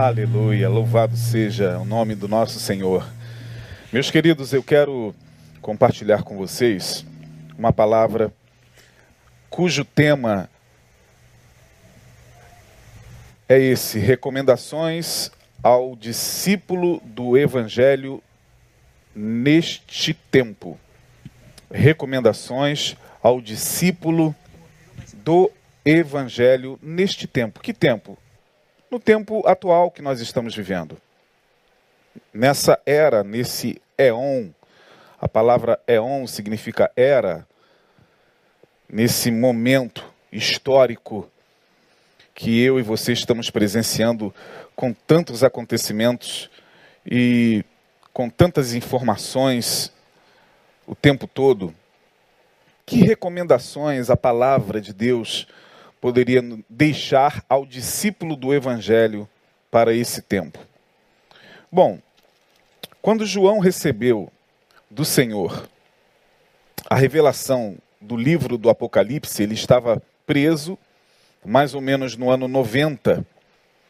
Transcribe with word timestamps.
Aleluia, 0.00 0.68
louvado 0.68 1.16
seja 1.16 1.76
o 1.76 1.84
nome 1.84 2.14
do 2.14 2.28
nosso 2.28 2.60
Senhor. 2.60 3.04
Meus 3.92 4.12
queridos, 4.12 4.52
eu 4.52 4.62
quero 4.62 5.12
compartilhar 5.60 6.22
com 6.22 6.36
vocês 6.36 7.04
uma 7.58 7.72
palavra 7.72 8.32
cujo 9.50 9.84
tema 9.84 10.48
é 13.48 13.58
esse: 13.58 13.98
recomendações 13.98 15.32
ao 15.60 15.96
discípulo 15.96 17.02
do 17.04 17.36
Evangelho 17.36 18.22
neste 19.12 20.14
tempo. 20.14 20.78
Recomendações 21.72 22.96
ao 23.20 23.40
discípulo 23.40 24.32
do 25.12 25.50
Evangelho 25.84 26.78
neste 26.80 27.26
tempo. 27.26 27.58
Que 27.58 27.74
tempo? 27.74 28.16
No 28.90 28.98
tempo 28.98 29.46
atual 29.46 29.90
que 29.90 30.00
nós 30.00 30.18
estamos 30.20 30.54
vivendo. 30.54 30.96
Nessa 32.32 32.80
era, 32.86 33.22
nesse 33.22 33.80
éon, 33.98 34.48
a 35.20 35.28
palavra 35.28 35.78
éon 35.86 36.26
significa 36.26 36.90
era, 36.96 37.46
nesse 38.88 39.30
momento 39.30 40.02
histórico 40.32 41.30
que 42.34 42.62
eu 42.62 42.78
e 42.78 42.82
você 42.82 43.12
estamos 43.12 43.50
presenciando 43.50 44.34
com 44.74 44.94
tantos 44.94 45.44
acontecimentos 45.44 46.48
e 47.04 47.62
com 48.12 48.30
tantas 48.30 48.72
informações 48.72 49.92
o 50.86 50.94
tempo 50.94 51.26
todo. 51.26 51.74
Que 52.86 53.02
recomendações 53.02 54.08
a 54.08 54.16
palavra 54.16 54.80
de 54.80 54.94
Deus 54.94 55.46
poderia 56.00 56.42
deixar 56.68 57.44
ao 57.48 57.66
discípulo 57.66 58.36
do 58.36 58.54
Evangelho 58.54 59.28
para 59.70 59.92
esse 59.92 60.22
tempo? 60.22 60.58
Bom, 61.70 61.98
quando 63.02 63.26
João 63.26 63.58
recebeu 63.58 64.30
do 64.90 65.04
Senhor 65.04 65.68
a 66.88 66.94
revelação 66.94 67.76
do 68.00 68.16
livro 68.16 68.56
do 68.56 68.70
Apocalipse, 68.70 69.42
ele 69.42 69.54
estava 69.54 70.02
preso 70.26 70.78
mais 71.44 71.74
ou 71.74 71.80
menos 71.80 72.16
no 72.16 72.30
ano 72.30 72.48
90 72.48 73.24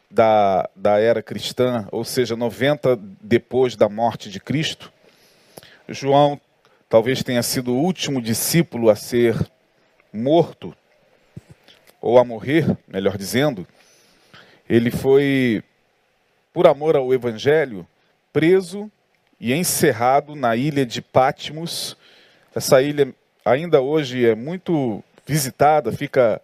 da, 0.09 0.69
da 0.75 0.99
era 0.99 1.21
cristã, 1.21 1.87
ou 1.91 2.03
seja, 2.03 2.35
90 2.35 2.97
depois 3.21 3.75
da 3.75 3.87
morte 3.87 4.29
de 4.29 4.39
Cristo. 4.39 4.91
João 5.87 6.39
talvez 6.87 7.23
tenha 7.23 7.43
sido 7.43 7.73
o 7.73 7.81
último 7.81 8.21
discípulo 8.21 8.89
a 8.89 8.95
ser 8.95 9.35
morto, 10.11 10.75
ou 12.01 12.17
a 12.17 12.23
morrer, 12.23 12.65
melhor 12.87 13.17
dizendo. 13.17 13.67
Ele 14.69 14.91
foi, 14.91 15.63
por 16.53 16.67
amor 16.67 16.95
ao 16.95 17.13
Evangelho, 17.13 17.85
preso 18.31 18.91
e 19.39 19.53
encerrado 19.53 20.35
na 20.35 20.55
ilha 20.55 20.85
de 20.85 21.01
Patmos. 21.01 21.97
Essa 22.55 22.81
ilha 22.81 23.13
ainda 23.43 23.81
hoje 23.81 24.25
é 24.25 24.35
muito 24.35 25.03
visitada, 25.25 25.91
fica 25.91 26.41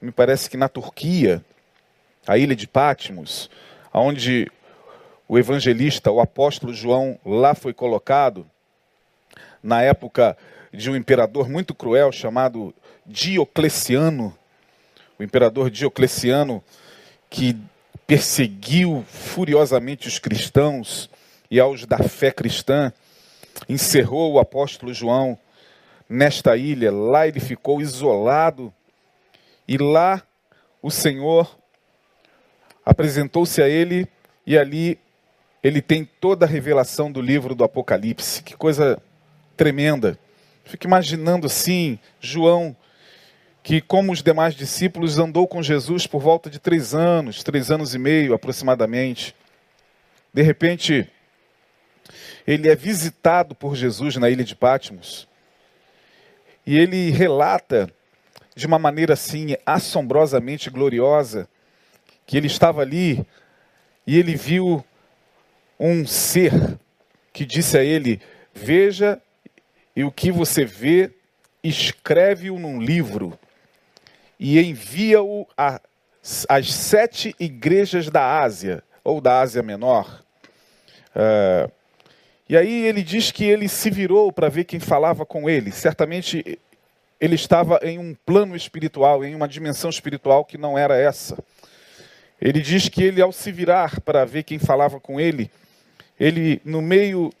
me 0.00 0.12
parece 0.12 0.50
que 0.50 0.56
na 0.56 0.68
Turquia, 0.68 1.42
a 2.26 2.36
ilha 2.36 2.54
de 2.54 2.66
Patmos, 2.66 3.50
onde 3.92 4.50
o 5.28 5.38
evangelista, 5.38 6.10
o 6.10 6.20
apóstolo 6.20 6.72
João, 6.72 7.18
lá 7.24 7.54
foi 7.54 7.72
colocado, 7.72 8.46
na 9.62 9.82
época 9.82 10.36
de 10.72 10.90
um 10.90 10.96
imperador 10.96 11.48
muito 11.48 11.74
cruel 11.74 12.12
chamado 12.12 12.74
Diocleciano, 13.04 14.36
o 15.18 15.22
imperador 15.22 15.70
Diocleciano, 15.70 16.62
que 17.30 17.56
perseguiu 18.06 19.04
furiosamente 19.08 20.06
os 20.06 20.18
cristãos 20.18 21.10
e 21.50 21.58
aos 21.58 21.84
da 21.84 21.98
fé 21.98 22.30
cristã, 22.30 22.92
encerrou 23.68 24.34
o 24.34 24.38
apóstolo 24.38 24.92
João 24.92 25.38
nesta 26.08 26.56
ilha. 26.56 26.92
Lá 26.92 27.26
ele 27.26 27.40
ficou 27.40 27.80
isolado 27.80 28.72
e 29.66 29.76
lá 29.76 30.22
o 30.82 30.90
Senhor 30.90 31.58
apresentou-se 32.84 33.60
a 33.60 33.68
ele 33.68 34.06
e 34.46 34.56
ali 34.56 34.98
ele 35.62 35.82
tem 35.82 36.04
toda 36.04 36.46
a 36.46 36.48
revelação 36.48 37.10
do 37.10 37.20
livro 37.20 37.54
do 37.54 37.64
Apocalipse. 37.64 38.42
Que 38.42 38.56
coisa 38.56 39.02
tremenda. 39.56 40.16
Fico 40.64 40.86
imaginando 40.86 41.46
assim, 41.46 41.98
João, 42.20 42.76
que 43.66 43.80
como 43.80 44.12
os 44.12 44.22
demais 44.22 44.54
discípulos 44.54 45.18
andou 45.18 45.44
com 45.44 45.60
Jesus 45.60 46.06
por 46.06 46.20
volta 46.20 46.48
de 46.48 46.60
três 46.60 46.94
anos, 46.94 47.42
três 47.42 47.68
anos 47.68 47.96
e 47.96 47.98
meio 47.98 48.32
aproximadamente. 48.32 49.34
De 50.32 50.40
repente, 50.40 51.10
ele 52.46 52.68
é 52.68 52.76
visitado 52.76 53.56
por 53.56 53.74
Jesus 53.74 54.14
na 54.18 54.30
ilha 54.30 54.44
de 54.44 54.54
Patmos. 54.54 55.26
E 56.64 56.78
ele 56.78 57.10
relata 57.10 57.90
de 58.54 58.68
uma 58.68 58.78
maneira 58.78 59.14
assim 59.14 59.56
assombrosamente 59.66 60.70
gloriosa, 60.70 61.48
que 62.24 62.36
ele 62.36 62.46
estava 62.46 62.82
ali 62.82 63.26
e 64.06 64.16
ele 64.16 64.36
viu 64.36 64.84
um 65.76 66.06
ser 66.06 66.52
que 67.32 67.44
disse 67.44 67.76
a 67.76 67.82
ele: 67.82 68.20
Veja, 68.54 69.20
e 69.96 70.04
o 70.04 70.12
que 70.12 70.30
você 70.30 70.64
vê, 70.64 71.10
escreve-o 71.64 72.60
num 72.60 72.80
livro 72.80 73.36
e 74.38 74.60
envia-o 74.60 75.46
às 75.56 76.74
sete 76.74 77.34
igrejas 77.38 78.10
da 78.10 78.40
Ásia, 78.40 78.82
ou 79.02 79.20
da 79.20 79.40
Ásia 79.40 79.62
Menor. 79.62 80.22
Uh, 81.14 81.70
e 82.48 82.56
aí 82.56 82.84
ele 82.84 83.02
diz 83.02 83.30
que 83.32 83.44
ele 83.44 83.68
se 83.68 83.90
virou 83.90 84.32
para 84.32 84.48
ver 84.48 84.64
quem 84.64 84.78
falava 84.78 85.24
com 85.24 85.48
ele. 85.48 85.72
Certamente 85.72 86.58
ele 87.20 87.34
estava 87.34 87.80
em 87.82 87.98
um 87.98 88.14
plano 88.14 88.54
espiritual, 88.54 89.24
em 89.24 89.34
uma 89.34 89.48
dimensão 89.48 89.90
espiritual 89.90 90.44
que 90.44 90.58
não 90.58 90.76
era 90.76 90.96
essa. 90.96 91.38
Ele 92.40 92.60
diz 92.60 92.88
que 92.88 93.02
ele, 93.02 93.22
ao 93.22 93.32
se 93.32 93.50
virar 93.50 94.00
para 94.00 94.24
ver 94.24 94.42
quem 94.42 94.58
falava 94.58 95.00
com 95.00 95.18
ele, 95.18 95.50
ele, 96.20 96.60
no 96.64 96.82
meio 96.82 97.32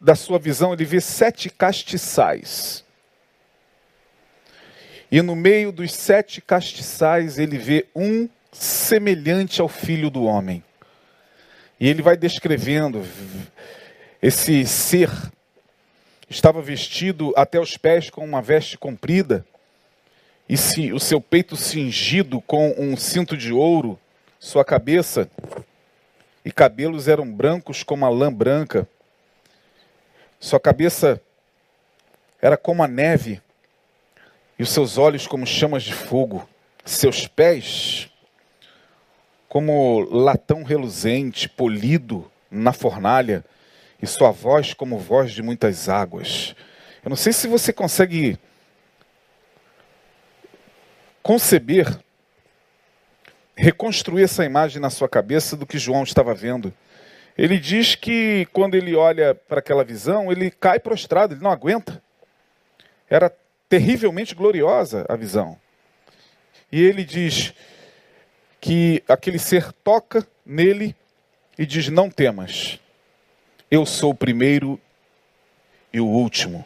da 0.00 0.16
sua 0.16 0.38
visão, 0.38 0.72
ele 0.72 0.84
vê 0.84 1.00
sete 1.00 1.48
castiçais. 1.48 2.81
E 5.12 5.20
no 5.20 5.36
meio 5.36 5.70
dos 5.70 5.92
sete 5.92 6.40
castiçais, 6.40 7.38
ele 7.38 7.58
vê 7.58 7.86
um 7.94 8.26
semelhante 8.50 9.60
ao 9.60 9.68
filho 9.68 10.08
do 10.08 10.24
homem. 10.24 10.64
E 11.78 11.86
ele 11.86 12.00
vai 12.00 12.16
descrevendo 12.16 13.06
esse 14.22 14.66
ser 14.66 15.10
estava 16.30 16.62
vestido 16.62 17.34
até 17.36 17.60
os 17.60 17.76
pés 17.76 18.08
com 18.08 18.24
uma 18.24 18.40
veste 18.40 18.78
comprida, 18.78 19.44
e 20.48 20.54
o 20.92 20.98
seu 20.98 21.20
peito 21.20 21.56
cingido 21.56 22.40
com 22.40 22.74
um 22.78 22.96
cinto 22.96 23.36
de 23.36 23.52
ouro, 23.52 23.98
sua 24.40 24.64
cabeça 24.64 25.28
e 26.42 26.50
cabelos 26.50 27.06
eram 27.06 27.30
brancos 27.30 27.82
como 27.82 28.06
a 28.06 28.08
lã 28.08 28.32
branca, 28.32 28.88
sua 30.40 30.58
cabeça 30.58 31.20
era 32.40 32.56
como 32.56 32.82
a 32.82 32.88
neve, 32.88 33.40
e 34.62 34.64
os 34.64 34.70
seus 34.70 34.96
olhos 34.96 35.26
como 35.26 35.44
chamas 35.44 35.82
de 35.82 35.92
fogo, 35.92 36.48
seus 36.84 37.26
pés 37.26 38.08
como 39.48 39.98
latão 40.08 40.62
reluzente, 40.62 41.48
polido 41.48 42.30
na 42.48 42.72
fornalha, 42.72 43.44
e 44.00 44.06
sua 44.06 44.30
voz 44.30 44.72
como 44.72 45.00
voz 45.00 45.32
de 45.32 45.42
muitas 45.42 45.88
águas. 45.88 46.54
Eu 47.04 47.08
não 47.08 47.16
sei 47.16 47.32
se 47.32 47.48
você 47.48 47.72
consegue 47.72 48.38
conceber, 51.24 51.98
reconstruir 53.56 54.22
essa 54.22 54.44
imagem 54.44 54.80
na 54.80 54.90
sua 54.90 55.08
cabeça 55.08 55.56
do 55.56 55.66
que 55.66 55.76
João 55.76 56.04
estava 56.04 56.32
vendo. 56.34 56.72
Ele 57.36 57.58
diz 57.58 57.96
que 57.96 58.46
quando 58.52 58.76
ele 58.76 58.94
olha 58.94 59.34
para 59.34 59.58
aquela 59.58 59.82
visão, 59.82 60.30
ele 60.30 60.52
cai 60.52 60.78
prostrado, 60.78 61.34
ele 61.34 61.42
não 61.42 61.50
aguenta. 61.50 62.00
Era 63.10 63.28
terrivelmente 63.72 64.34
gloriosa 64.34 65.06
a 65.08 65.16
visão. 65.16 65.58
E 66.70 66.78
ele 66.82 67.04
diz 67.04 67.54
que 68.60 69.02
aquele 69.08 69.38
ser 69.38 69.72
toca 69.72 70.28
nele 70.44 70.94
e 71.56 71.64
diz: 71.64 71.88
Não 71.88 72.10
temas. 72.10 72.78
Eu 73.70 73.86
sou 73.86 74.10
o 74.10 74.14
primeiro 74.14 74.78
e 75.90 75.98
o 75.98 76.06
último. 76.06 76.62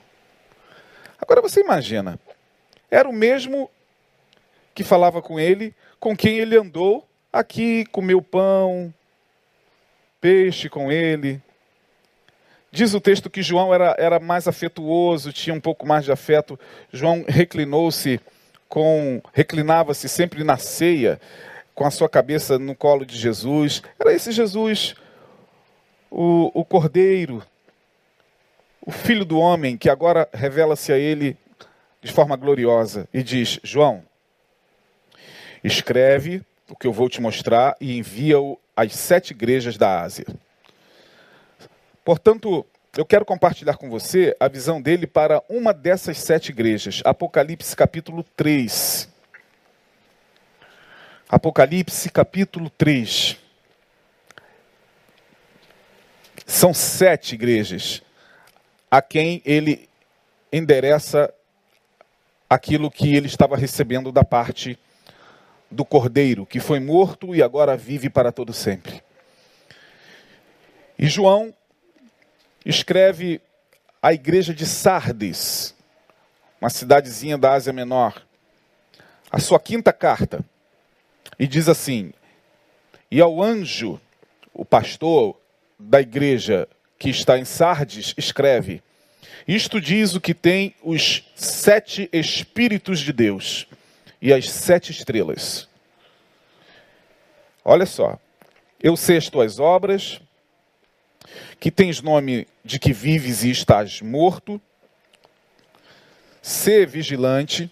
Agora 1.17 1.41
você 1.41 1.61
imagina, 1.61 2.19
era 2.91 3.09
o 3.09 3.13
mesmo 3.13 3.71
que 4.75 4.83
falava 4.83 5.23
com 5.23 5.39
ele, 5.39 5.73
com 6.01 6.17
quem 6.17 6.39
ele 6.41 6.57
andou 6.57 7.09
aqui, 7.33 7.87
comeu 7.93 8.21
pão, 8.21 8.93
peixe 10.21 10.69
com 10.69 10.91
ele. 10.91 11.41
Diz 12.71 12.93
o 12.95 13.01
texto 13.01 13.31
que 13.31 13.43
João 13.43 13.73
era, 13.73 13.95
era 13.99 14.21
mais 14.21 14.47
afetuoso, 14.47 15.33
tinha 15.33 15.55
um 15.55 15.61
pouco 15.61 15.87
mais 15.87 16.05
de 16.05 16.13
afeto. 16.13 16.59
João 16.93 17.25
reclinou-se 17.27 18.21
com, 18.69 19.23
reclinava-se 19.33 20.09
sempre 20.09 20.45
na 20.45 20.57
ceia, 20.57 21.21
com 21.75 21.87
a 21.87 21.91
sua 21.91 22.09
cabeça 22.09 22.59
no 22.59 22.75
colo 22.75 23.05
de 23.05 23.17
Jesus. 23.17 23.83
Era 23.99 24.13
esse 24.13 24.33
Jesus, 24.33 24.95
o, 26.11 26.51
o 26.55 26.65
Cordeiro, 26.65 27.43
o 28.81 28.91
Filho 28.91 29.25
do 29.25 29.39
Homem, 29.39 29.77
que 29.77 29.91
agora 29.91 30.29
revela-se 30.33 30.93
a 30.93 30.99
ele 30.99 31.37
de 32.03 32.13
forma 32.13 32.37
gloriosa 32.37 33.09
e 33.13 33.23
diz: 33.23 33.59
João, 33.63 34.03
escreve 35.63 36.43
o 36.69 36.77
que 36.77 36.87
eu 36.87 36.93
vou 36.93 37.09
te 37.09 37.21
mostrar 37.21 37.77
e 37.81 37.99
envia-o 37.99 38.59
às 38.77 38.95
sete 38.95 39.31
igrejas 39.33 39.77
da 39.77 40.01
Ásia. 40.01 40.27
Portanto, 42.07 42.65
eu 42.97 43.05
quero 43.05 43.25
compartilhar 43.25 43.77
com 43.77 43.91
você 43.91 44.37
a 44.39 44.47
visão 44.47 44.81
dele 44.81 45.09
para 45.09 45.43
uma 45.49 45.75
dessas 45.75 46.19
sete 46.19 46.51
igrejas. 46.51 47.03
Apocalipse 47.05 47.75
capítulo 47.75 48.23
3. 48.37 49.09
Apocalipse 51.29 52.09
capítulo 52.09 52.71
3. 52.71 53.37
São 56.47 56.73
sete 56.73 57.35
igrejas 57.35 58.01
a 58.89 59.03
quem 59.03 59.43
ele 59.45 59.89
endereça 60.53 61.35
aquilo 62.49 62.89
que 62.89 63.17
ele 63.17 63.27
estava 63.27 63.57
recebendo 63.57 64.13
da 64.13 64.23
parte 64.23 64.79
do 65.69 65.85
Cordeiro, 65.85 66.47
que 66.47 66.61
foi 66.61 66.79
morto 66.79 67.35
e 67.35 67.43
agora 67.43 67.77
vive 67.77 68.09
para 68.09 68.31
todo 68.31 68.53
sempre. 68.53 69.03
E 70.97 71.09
João 71.09 71.53
escreve 72.67 73.41
à 74.03 74.13
igreja 74.13 74.53
de 74.53 74.67
Sardes, 74.67 75.75
uma 76.61 76.69
cidadezinha 76.69 77.39
da 77.39 77.53
Ásia 77.53 77.73
Menor, 77.73 78.21
a 79.31 79.39
sua 79.39 79.61
quinta 79.61 79.93
carta, 79.93 80.45
e 81.39 81.47
diz 81.47 81.69
assim: 81.69 82.13
E 83.11 83.21
ao 83.21 83.41
anjo, 83.41 84.01
o 84.53 84.65
pastor 84.65 85.41
da 85.79 86.01
igreja 86.01 86.69
que 86.99 87.09
está 87.09 87.39
em 87.39 87.45
Sardes, 87.45 88.15
escreve: 88.17 88.83
Isto 89.47 89.81
diz 89.81 90.15
o 90.15 90.21
que 90.21 90.35
tem 90.35 90.75
os 90.83 91.25
sete 91.37 92.09
Espíritos 92.13 92.99
de 92.99 93.13
Deus 93.13 93.69
e 94.21 94.33
as 94.33 94.51
sete 94.51 94.91
estrelas. 94.91 95.69
Olha 97.65 97.87
só, 97.87 98.19
eu 98.81 98.97
sei 98.97 99.19
as 99.19 99.59
obras, 99.59 100.21
que 101.59 101.71
tens 101.71 102.03
nome 102.03 102.47
de 102.65 102.79
que 102.79 102.93
vives 102.93 103.43
e 103.43 103.51
estás 103.51 104.01
morto. 104.01 104.61
Sê 106.43 106.87
vigilante 106.87 107.71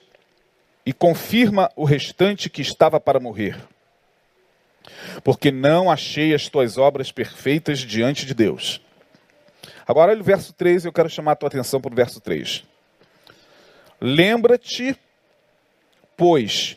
e 0.85 0.93
confirma 0.93 1.71
o 1.77 1.85
restante 1.85 2.51
que 2.51 2.63
estava 2.63 2.99
para 3.01 3.21
morrer. 3.21 3.57
Porque 5.23 5.51
não 5.51 5.91
achei 5.91 6.35
as 6.35 6.49
tuas 6.49 6.77
obras 6.77 7.11
perfeitas 7.11 7.79
diante 7.79 8.27
de 8.27 8.35
Deus. 8.35 8.81
Agora 9.87 10.13
olha 10.13 10.21
o 10.21 10.25
verso 10.25 10.53
3, 10.53 10.85
eu 10.85 10.93
quero 10.93 11.09
chamar 11.09 11.33
a 11.33 11.37
tua 11.37 11.49
atenção 11.49 11.81
para 11.81 11.93
o 11.93 11.97
verso 11.97 12.21
3. 12.21 12.65
Lembra-te, 14.01 14.97
pois, 16.17 16.77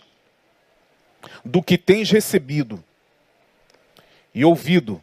do 1.43 1.61
que 1.61 1.77
tens 1.77 2.11
recebido 2.11 2.83
e 4.33 4.45
ouvido, 4.45 5.01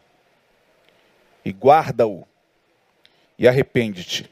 e 1.45 1.51
guarda-o, 1.51 2.27
e 3.37 3.47
arrepende-te. 3.47 4.29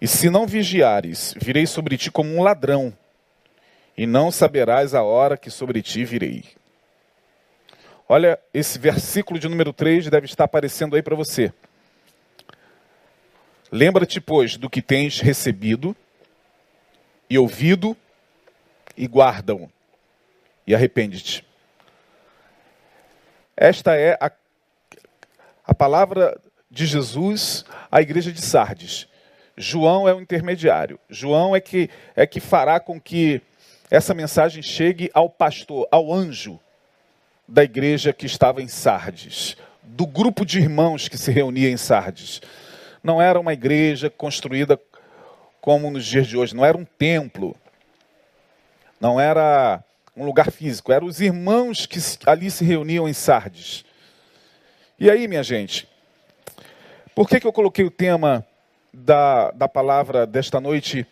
E 0.00 0.08
se 0.08 0.30
não 0.30 0.46
vigiares, 0.46 1.34
virei 1.38 1.66
sobre 1.66 1.96
ti 1.98 2.10
como 2.10 2.34
um 2.34 2.42
ladrão, 2.42 2.96
e 3.96 4.06
não 4.06 4.30
saberás 4.32 4.94
a 4.94 5.02
hora 5.02 5.36
que 5.36 5.50
sobre 5.50 5.82
ti 5.82 6.04
virei. 6.04 6.44
Olha, 8.08 8.38
esse 8.52 8.78
versículo 8.78 9.38
de 9.38 9.48
número 9.48 9.72
3 9.72 10.08
deve 10.08 10.26
estar 10.26 10.44
aparecendo 10.44 10.96
aí 10.96 11.02
para 11.02 11.14
você. 11.14 11.52
Lembra-te, 13.70 14.20
pois, 14.20 14.56
do 14.56 14.68
que 14.68 14.82
tens 14.82 15.20
recebido 15.20 15.94
e 17.28 17.38
ouvido, 17.38 17.96
e 18.96 19.06
guarda-o, 19.06 19.70
e 20.66 20.74
arrepende-te. 20.74 21.46
Esta 23.56 23.94
é 23.94 24.18
a, 24.20 24.30
a 25.64 25.74
palavra 25.74 26.38
de 26.70 26.86
Jesus 26.86 27.64
à 27.90 28.00
igreja 28.00 28.32
de 28.32 28.40
Sardes. 28.40 29.08
João 29.56 30.08
é 30.08 30.14
o 30.14 30.20
intermediário. 30.20 30.98
João 31.08 31.54
é 31.54 31.60
que, 31.60 31.90
é 32.16 32.26
que 32.26 32.40
fará 32.40 32.80
com 32.80 33.00
que 33.00 33.40
essa 33.90 34.14
mensagem 34.14 34.62
chegue 34.62 35.10
ao 35.12 35.28
pastor, 35.28 35.86
ao 35.90 36.12
anjo 36.12 36.58
da 37.46 37.62
igreja 37.62 38.12
que 38.12 38.24
estava 38.24 38.62
em 38.62 38.68
Sardes, 38.68 39.56
do 39.82 40.06
grupo 40.06 40.46
de 40.46 40.58
irmãos 40.58 41.08
que 41.08 41.18
se 41.18 41.30
reunia 41.30 41.68
em 41.68 41.76
Sardes 41.76 42.40
não 43.02 43.20
era 43.20 43.38
uma 43.40 43.52
igreja 43.52 44.08
construída 44.08 44.78
como 45.60 45.90
nos 45.90 46.06
dias 46.06 46.26
de 46.26 46.36
hoje, 46.36 46.54
não 46.54 46.64
era 46.64 46.76
um 46.76 46.84
templo, 46.84 47.56
não 49.00 49.20
era 49.20 49.82
um 50.16 50.24
lugar 50.24 50.50
físico, 50.50 50.92
eram 50.92 51.06
os 51.06 51.20
irmãos 51.20 51.86
que 51.86 51.98
ali 52.26 52.50
se 52.50 52.64
reuniam 52.64 53.08
em 53.08 53.12
Sardes. 53.12 53.84
E 55.02 55.10
aí, 55.10 55.26
minha 55.26 55.42
gente, 55.42 55.88
por 57.12 57.28
que, 57.28 57.40
que 57.40 57.46
eu 57.48 57.52
coloquei 57.52 57.84
o 57.84 57.90
tema 57.90 58.46
da, 58.94 59.50
da 59.50 59.66
palavra 59.66 60.24
desta 60.24 60.60
noite 60.60 61.04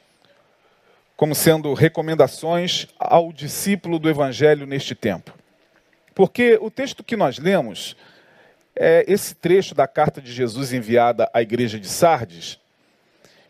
como 1.16 1.34
sendo 1.34 1.74
recomendações 1.74 2.86
ao 2.96 3.32
discípulo 3.32 3.98
do 3.98 4.08
Evangelho 4.08 4.64
neste 4.64 4.94
tempo? 4.94 5.34
Porque 6.14 6.56
o 6.62 6.70
texto 6.70 7.02
que 7.02 7.16
nós 7.16 7.40
lemos 7.40 7.96
é, 8.76 9.04
esse 9.08 9.34
trecho 9.34 9.74
da 9.74 9.88
carta 9.88 10.20
de 10.20 10.30
Jesus 10.30 10.72
enviada 10.72 11.28
à 11.34 11.42
igreja 11.42 11.76
de 11.76 11.88
Sardes. 11.88 12.60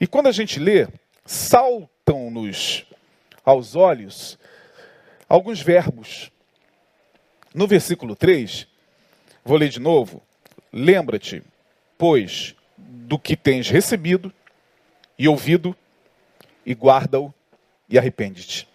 E 0.01 0.07
quando 0.07 0.29
a 0.29 0.33
gente 0.33 0.59
lê, 0.59 0.89
saltam-nos 1.27 2.87
aos 3.45 3.77
olhos 3.77 4.39
alguns 5.29 5.61
verbos. 5.61 6.33
No 7.55 7.67
versículo 7.67 8.17
3, 8.17 8.67
vou 9.45 9.59
ler 9.59 9.69
de 9.69 9.79
novo. 9.79 10.23
Lembra-te, 10.73 11.43
pois, 11.99 12.55
do 12.77 13.19
que 13.19 13.37
tens 13.37 13.69
recebido 13.69 14.33
e 15.19 15.29
ouvido, 15.29 15.77
e 16.65 16.73
guarda-o 16.75 17.33
e 17.89 17.99
arrepende-te. 17.99 18.69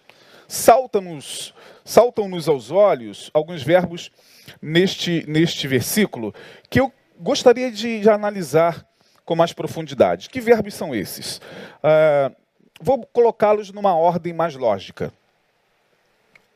Saltam-nos 0.47 1.53
saltam-nos 1.85 2.49
aos 2.49 2.71
olhos 2.71 3.29
alguns 3.31 3.61
verbos 3.61 4.11
neste, 4.59 5.23
neste 5.27 5.67
versículo 5.67 6.33
que 6.67 6.79
eu 6.79 6.91
gostaria 7.19 7.71
de, 7.71 8.01
de 8.01 8.09
analisar 8.09 8.85
com 9.23 9.35
mais 9.35 9.53
profundidade. 9.53 10.29
Que 10.29 10.41
verbos 10.41 10.73
são 10.73 10.93
esses? 10.93 11.37
Uh, 11.37 12.35
vou 12.81 13.05
colocá-los 13.05 13.71
numa 13.71 13.95
ordem 13.95 14.33
mais 14.33 14.55
lógica: 14.55 15.13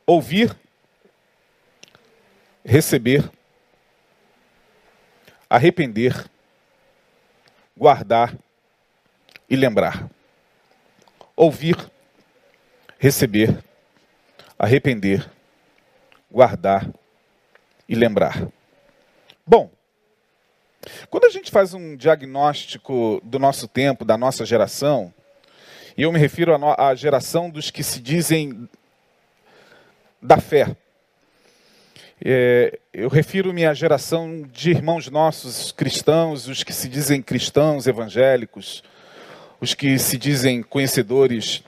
ouvir, 0.04 0.54
receber, 2.64 3.30
arrepender, 5.50 6.30
guardar 7.76 8.38
e 9.48 9.56
lembrar. 9.56 10.08
Ouvir, 11.34 11.76
receber, 12.98 13.58
arrepender, 14.56 15.28
guardar 16.30 16.88
e 17.88 17.96
lembrar. 17.96 18.46
Bom, 19.44 19.68
quando 21.10 21.24
a 21.24 21.30
gente 21.30 21.50
faz 21.50 21.74
um 21.74 21.96
diagnóstico 21.96 23.20
do 23.24 23.40
nosso 23.40 23.66
tempo, 23.66 24.04
da 24.04 24.16
nossa 24.16 24.46
geração, 24.46 25.12
e 25.96 26.02
eu 26.02 26.12
me 26.12 26.18
refiro 26.18 26.54
à 26.78 26.94
geração 26.94 27.50
dos 27.50 27.70
que 27.70 27.82
se 27.82 28.00
dizem 28.00 28.68
da 30.22 30.38
fé, 30.38 30.76
é, 32.22 32.78
eu 32.92 33.08
refiro-me 33.08 33.64
à 33.64 33.72
geração 33.72 34.42
de 34.52 34.70
irmãos 34.70 35.08
nossos 35.08 35.72
cristãos, 35.72 36.48
os 36.48 36.62
que 36.62 36.72
se 36.72 36.88
dizem 36.88 37.22
cristãos 37.22 37.86
evangélicos, 37.86 38.82
os 39.60 39.74
que 39.74 39.98
se 39.98 40.18
dizem 40.18 40.62
conhecedores 40.62 41.62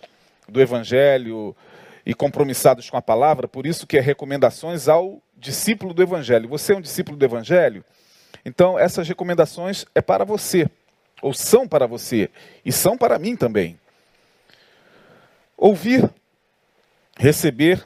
do 0.48 0.60
evangelho 0.60 1.56
e 2.04 2.14
compromissados 2.14 2.90
com 2.90 2.96
a 2.96 3.02
palavra, 3.02 3.48
por 3.48 3.66
isso 3.66 3.86
que 3.86 3.96
é 3.96 4.00
recomendações 4.00 4.88
ao 4.88 5.22
discípulo 5.36 5.92
do 5.92 6.02
Evangelho. 6.02 6.48
Você 6.48 6.72
é 6.72 6.76
um 6.76 6.80
discípulo 6.80 7.16
do 7.16 7.24
Evangelho? 7.24 7.84
Então, 8.44 8.78
essas 8.78 9.08
recomendações 9.08 9.84
é 9.94 10.00
para 10.00 10.24
você, 10.24 10.68
ou 11.20 11.32
são 11.32 11.66
para 11.66 11.86
você, 11.86 12.30
e 12.64 12.72
são 12.72 12.96
para 12.96 13.18
mim 13.18 13.36
também. 13.36 13.78
Ouvir, 15.56 16.08
receber, 17.16 17.84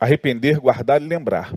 arrepender, 0.00 0.58
guardar 0.58 1.00
e 1.00 1.06
lembrar. 1.06 1.52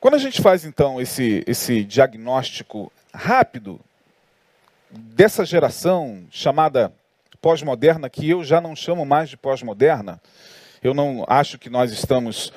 Quando 0.00 0.14
a 0.14 0.18
gente 0.18 0.40
faz 0.40 0.64
então 0.64 0.98
esse, 0.98 1.44
esse 1.46 1.84
diagnóstico 1.84 2.90
rápido 3.12 3.78
dessa 4.90 5.44
geração 5.44 6.24
chamada 6.30 6.90
pós-moderna, 7.42 8.08
que 8.08 8.30
eu 8.30 8.42
já 8.42 8.62
não 8.62 8.74
chamo 8.74 9.04
mais 9.04 9.28
de 9.28 9.36
pós-moderna, 9.36 10.18
Eu 10.82 10.94
não 10.94 11.26
acho 11.28 11.58
que 11.58 11.68
nós 11.68 11.92
estamos 11.92 12.50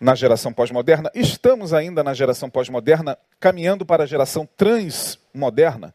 na 0.00 0.16
geração 0.16 0.52
pós-moderna. 0.52 1.08
Estamos 1.14 1.72
ainda 1.72 2.02
na 2.02 2.12
geração 2.12 2.50
pós-moderna, 2.50 3.16
caminhando 3.38 3.86
para 3.86 4.02
a 4.02 4.06
geração 4.06 4.48
transmoderna. 4.56 5.94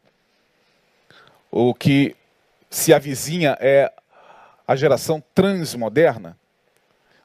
O 1.50 1.74
que 1.74 2.16
se 2.70 2.94
avizinha 2.94 3.58
é 3.60 3.92
a 4.66 4.74
geração 4.74 5.22
transmoderna. 5.34 6.38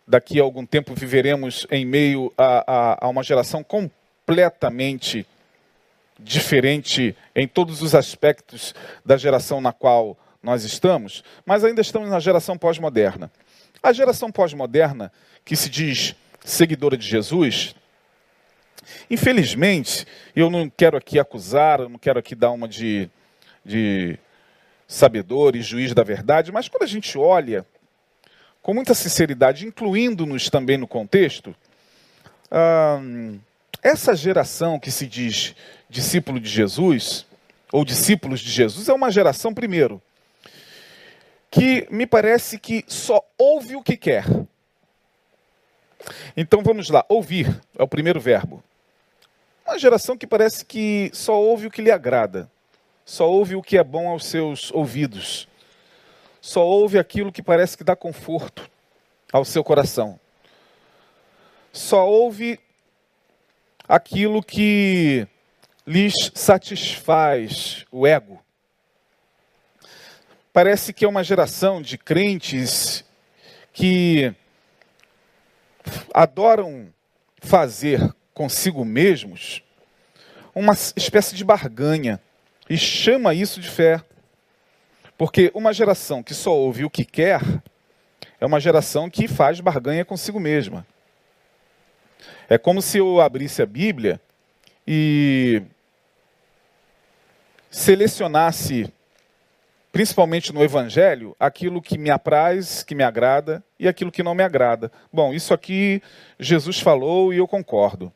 Daqui 0.08 0.40
a 0.40 0.44
algum 0.44 0.66
tempo 0.66 0.94
viveremos 0.94 1.66
em 1.70 1.86
meio 1.86 2.34
a, 2.38 2.64
a, 2.68 3.06
a 3.06 3.10
uma 3.10 3.24
geração 3.24 3.64
completamente 3.64 5.26
diferente 6.20 7.16
em 7.36 7.48
todos 7.48 7.82
os 7.82 7.96
aspectos 7.96 8.76
da 9.06 9.18
geração 9.18 9.60
na 9.60 9.72
qual 9.72 10.18
nós 10.42 10.64
estamos, 10.64 11.24
mas 11.46 11.64
ainda 11.64 11.82
estamos 11.82 12.10
na 12.10 12.20
geração 12.20 12.58
pós-moderna. 12.58 13.32
A 13.82 13.94
geração 13.94 14.32
pós-moderna, 14.32 15.12
que 15.46 15.56
se 15.56 15.70
diz 15.70 16.16
seguidora 16.44 16.98
de 16.98 17.08
Jesus, 17.08 17.76
infelizmente, 19.10 20.06
eu 20.36 20.50
não 20.50 20.70
quero 20.70 20.98
aqui 20.98 21.20
acusar, 21.20 21.80
eu 21.80 21.90
não 21.90 22.00
quero 22.00 22.20
aqui 22.20 22.36
dar 22.36 22.52
uma 22.52 22.68
de, 22.68 23.10
de 23.64 24.18
sabedor 24.88 25.56
e 25.56 25.62
juiz 25.62 25.94
da 25.94 26.04
verdade, 26.04 26.52
mas 26.52 26.68
quando 26.68 26.84
a 26.84 26.88
gente 26.88 27.18
olha 27.18 27.66
com 28.62 28.74
muita 28.74 28.94
sinceridade, 28.94 29.66
incluindo-nos 29.66 30.50
também 30.50 30.78
no 30.78 30.88
contexto, 30.88 31.56
hum, 32.52 33.40
essa 33.82 34.16
geração 34.16 34.80
que 34.80 34.92
se 34.92 35.08
diz 35.08 35.56
discípulo 35.90 36.40
de 36.40 36.50
Jesus, 36.50 37.26
ou 37.72 37.86
discípulos 37.86 38.40
de 38.40 38.52
Jesus, 38.52 38.90
é 38.90 38.94
uma 38.94 39.12
geração, 39.12 39.54
primeiro, 39.54 40.02
que 41.50 41.88
me 41.90 42.06
parece 42.06 42.60
que 42.60 42.84
só 42.88 43.24
ouve 43.38 43.76
o 43.76 43.82
que 43.82 43.98
quer. 43.98 44.26
Então 46.36 46.62
vamos 46.64 46.90
lá, 46.90 47.06
ouvir 47.10 47.62
é 47.78 47.84
o 47.84 47.88
primeiro 47.88 48.20
verbo. 48.20 48.64
Uma 49.66 49.80
geração 49.80 50.18
que 50.18 50.28
parece 50.28 50.66
que 50.66 51.10
só 51.14 51.40
ouve 51.40 51.68
o 51.68 51.72
que 51.72 51.82
lhe 51.82 51.92
agrada, 51.92 52.50
só 53.06 53.30
ouve 53.30 53.56
o 53.56 53.62
que 53.62 53.78
é 53.78 53.84
bom 53.84 54.10
aos 54.10 54.26
seus 54.26 54.72
ouvidos, 54.72 55.48
só 56.42 56.66
ouve 56.66 56.98
aquilo 56.98 57.32
que 57.32 57.42
parece 57.42 57.78
que 57.78 57.84
dá 57.84 57.96
conforto 57.96 58.70
ao 59.32 59.46
seu 59.46 59.64
coração, 59.64 60.20
só 61.72 62.06
ouve 62.10 62.60
aquilo 63.88 64.44
que 64.44 65.28
lhes 65.86 66.32
satisfaz 66.34 67.86
o 67.92 68.06
ego. 68.06 68.42
Parece 70.52 70.92
que 70.92 71.06
é 71.06 71.08
uma 71.08 71.24
geração 71.24 71.82
de 71.82 71.98
crentes 71.98 73.06
que 73.72 74.34
adoram 76.14 76.94
fazer 77.42 78.14
consigo 78.34 78.84
mesmos 78.84 79.64
uma 80.54 80.74
espécie 80.96 81.36
de 81.36 81.44
barganha 81.44 82.20
e 82.70 82.78
chama 82.78 83.34
isso 83.34 83.60
de 83.60 83.70
fé. 83.70 84.04
Porque 85.22 85.52
uma 85.54 85.72
geração 85.72 86.24
que 86.24 86.34
só 86.34 86.52
ouve 86.52 86.84
o 86.84 86.90
que 86.90 87.06
quer 87.06 87.42
é 88.40 88.46
uma 88.48 88.60
geração 88.60 89.08
que 89.08 89.28
faz 89.28 89.60
barganha 89.60 90.04
consigo 90.04 90.40
mesma. 90.40 90.84
É 92.50 92.58
como 92.58 92.82
se 92.82 92.98
eu 92.98 93.22
abrisse 93.22 93.62
a 93.62 93.68
Bíblia 93.68 94.20
e 94.88 95.62
selecionasse, 97.70 98.92
principalmente 99.92 100.52
no 100.52 100.64
Evangelho, 100.64 101.36
aquilo 101.40 101.84
que 101.84 102.00
me 102.00 102.10
apraz, 102.10 102.82
que 102.82 102.96
me 102.96 103.04
agrada 103.04 103.64
e 103.80 103.88
aquilo 103.88 104.12
que 104.12 104.24
não 104.24 104.34
me 104.34 104.42
agrada. 104.42 104.92
Bom, 105.14 105.36
isso 105.36 105.54
aqui 105.54 106.02
Jesus 106.40 106.80
falou 106.80 107.32
e 107.32 107.38
eu 107.38 107.48
concordo. 107.48 108.12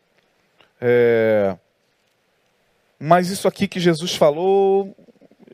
É... 0.81 1.55
Mas 2.97 3.29
isso 3.29 3.47
aqui 3.47 3.67
que 3.67 3.79
Jesus 3.79 4.15
falou 4.15 4.97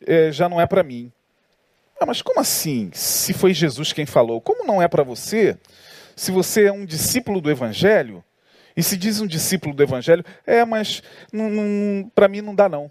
é, 0.08 0.32
já 0.32 0.48
não 0.48 0.62
é 0.62 0.66
para 0.66 0.82
mim. 0.82 1.12
Ah, 2.02 2.06
mas 2.08 2.20
como 2.20 2.40
assim? 2.40 2.90
Se 2.96 3.32
foi 3.32 3.54
Jesus 3.54 3.94
quem 3.94 4.08
falou, 4.08 4.42
como 4.42 4.66
não 4.66 4.82
é 4.82 4.88
para 4.88 5.04
você? 5.04 5.56
Se 6.16 6.32
você 6.32 6.64
é 6.66 6.72
um 6.72 6.84
discípulo 6.84 7.40
do 7.40 7.52
Evangelho, 7.52 8.24
e 8.76 8.82
se 8.82 8.98
diz 8.98 9.22
um 9.22 9.28
discípulo 9.28 9.76
do 9.76 9.84
Evangelho, 9.84 10.26
é, 10.44 10.66
mas 10.66 11.04
para 12.16 12.28
mim 12.28 12.42
não 12.42 12.56
dá 12.56 12.68
não. 12.68 12.90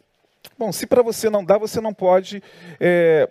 Bom, 0.57 0.71
se 0.71 0.87
para 0.87 1.03
você 1.03 1.29
não 1.29 1.45
dá, 1.45 1.59
você 1.59 1.81
não 1.81 1.93
pode. 1.93 2.41
É, 2.79 3.29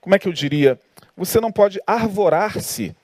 como 0.00 0.14
é 0.14 0.18
que 0.20 0.28
eu 0.28 0.32
diria? 0.32 0.78
Você 1.16 1.40
não 1.40 1.50
pode 1.50 1.80
arvorar-se 1.84 2.94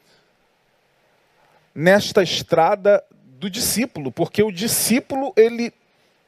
nesta 1.75 2.23
estrada 2.23 3.03
do 3.25 3.51
discípulo, 3.51 4.13
porque 4.13 4.45
o 4.45 4.53
discípulo 4.53 5.33
ele 5.37 5.73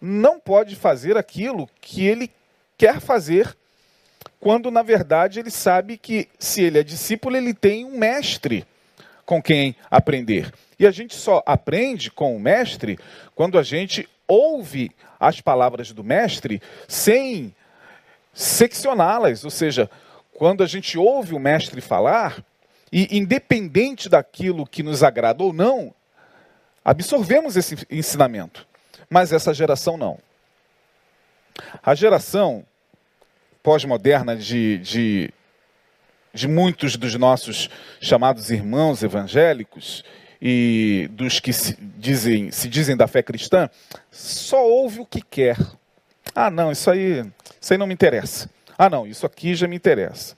não 0.00 0.40
pode 0.40 0.74
fazer 0.74 1.16
aquilo 1.16 1.70
que 1.80 2.04
ele 2.04 2.32
quer 2.76 2.98
fazer, 2.98 3.56
quando 4.40 4.70
na 4.70 4.82
verdade 4.82 5.38
ele 5.38 5.50
sabe 5.50 5.98
que 5.98 6.26
se 6.38 6.62
ele 6.62 6.78
é 6.78 6.82
discípulo, 6.82 7.36
ele 7.36 7.52
tem 7.52 7.84
um 7.84 7.98
mestre 7.98 8.66
com 9.26 9.40
quem 9.40 9.76
aprender. 9.90 10.52
E 10.78 10.86
a 10.86 10.90
gente 10.90 11.14
só 11.14 11.42
aprende 11.44 12.10
com 12.10 12.34
o 12.34 12.40
mestre 12.40 12.98
quando 13.34 13.58
a 13.58 13.62
gente 13.62 14.08
ouve 14.26 14.90
as 15.20 15.42
palavras 15.42 15.92
do 15.92 16.02
mestre 16.02 16.62
sem 16.88 17.54
seccioná-las, 18.32 19.44
ou 19.44 19.50
seja, 19.50 19.90
quando 20.32 20.64
a 20.64 20.66
gente 20.66 20.96
ouve 20.96 21.34
o 21.34 21.38
mestre 21.38 21.82
falar 21.82 22.42
e 22.90 23.18
independente 23.18 24.08
daquilo 24.08 24.66
que 24.66 24.82
nos 24.82 25.02
agrada 25.02 25.44
ou 25.44 25.52
não, 25.52 25.94
absorvemos 26.82 27.56
esse 27.56 27.76
ensinamento. 27.90 28.66
Mas 29.08 29.32
essa 29.32 29.52
geração 29.52 29.98
não. 29.98 30.18
A 31.82 31.94
geração 31.94 32.64
pós-moderna 33.62 34.36
de, 34.36 34.78
de, 34.78 35.30
de 36.32 36.48
muitos 36.48 36.96
dos 36.96 37.14
nossos 37.14 37.68
chamados 38.00 38.50
irmãos 38.50 39.02
evangélicos, 39.02 40.04
e 40.40 41.08
dos 41.12 41.38
que 41.38 41.52
se 41.52 41.76
dizem, 41.98 42.50
se 42.50 42.68
dizem 42.68 42.96
da 42.96 43.06
fé 43.06 43.22
cristã, 43.22 43.68
só 44.10 44.66
ouve 44.66 45.00
o 45.00 45.06
que 45.06 45.20
quer. 45.20 45.56
Ah, 46.34 46.50
não, 46.50 46.72
isso 46.72 46.90
aí, 46.90 47.24
isso 47.60 47.72
aí 47.72 47.78
não 47.78 47.86
me 47.86 47.92
interessa. 47.92 48.48
Ah, 48.78 48.88
não, 48.88 49.06
isso 49.06 49.26
aqui 49.26 49.54
já 49.54 49.68
me 49.68 49.76
interessa. 49.76 50.34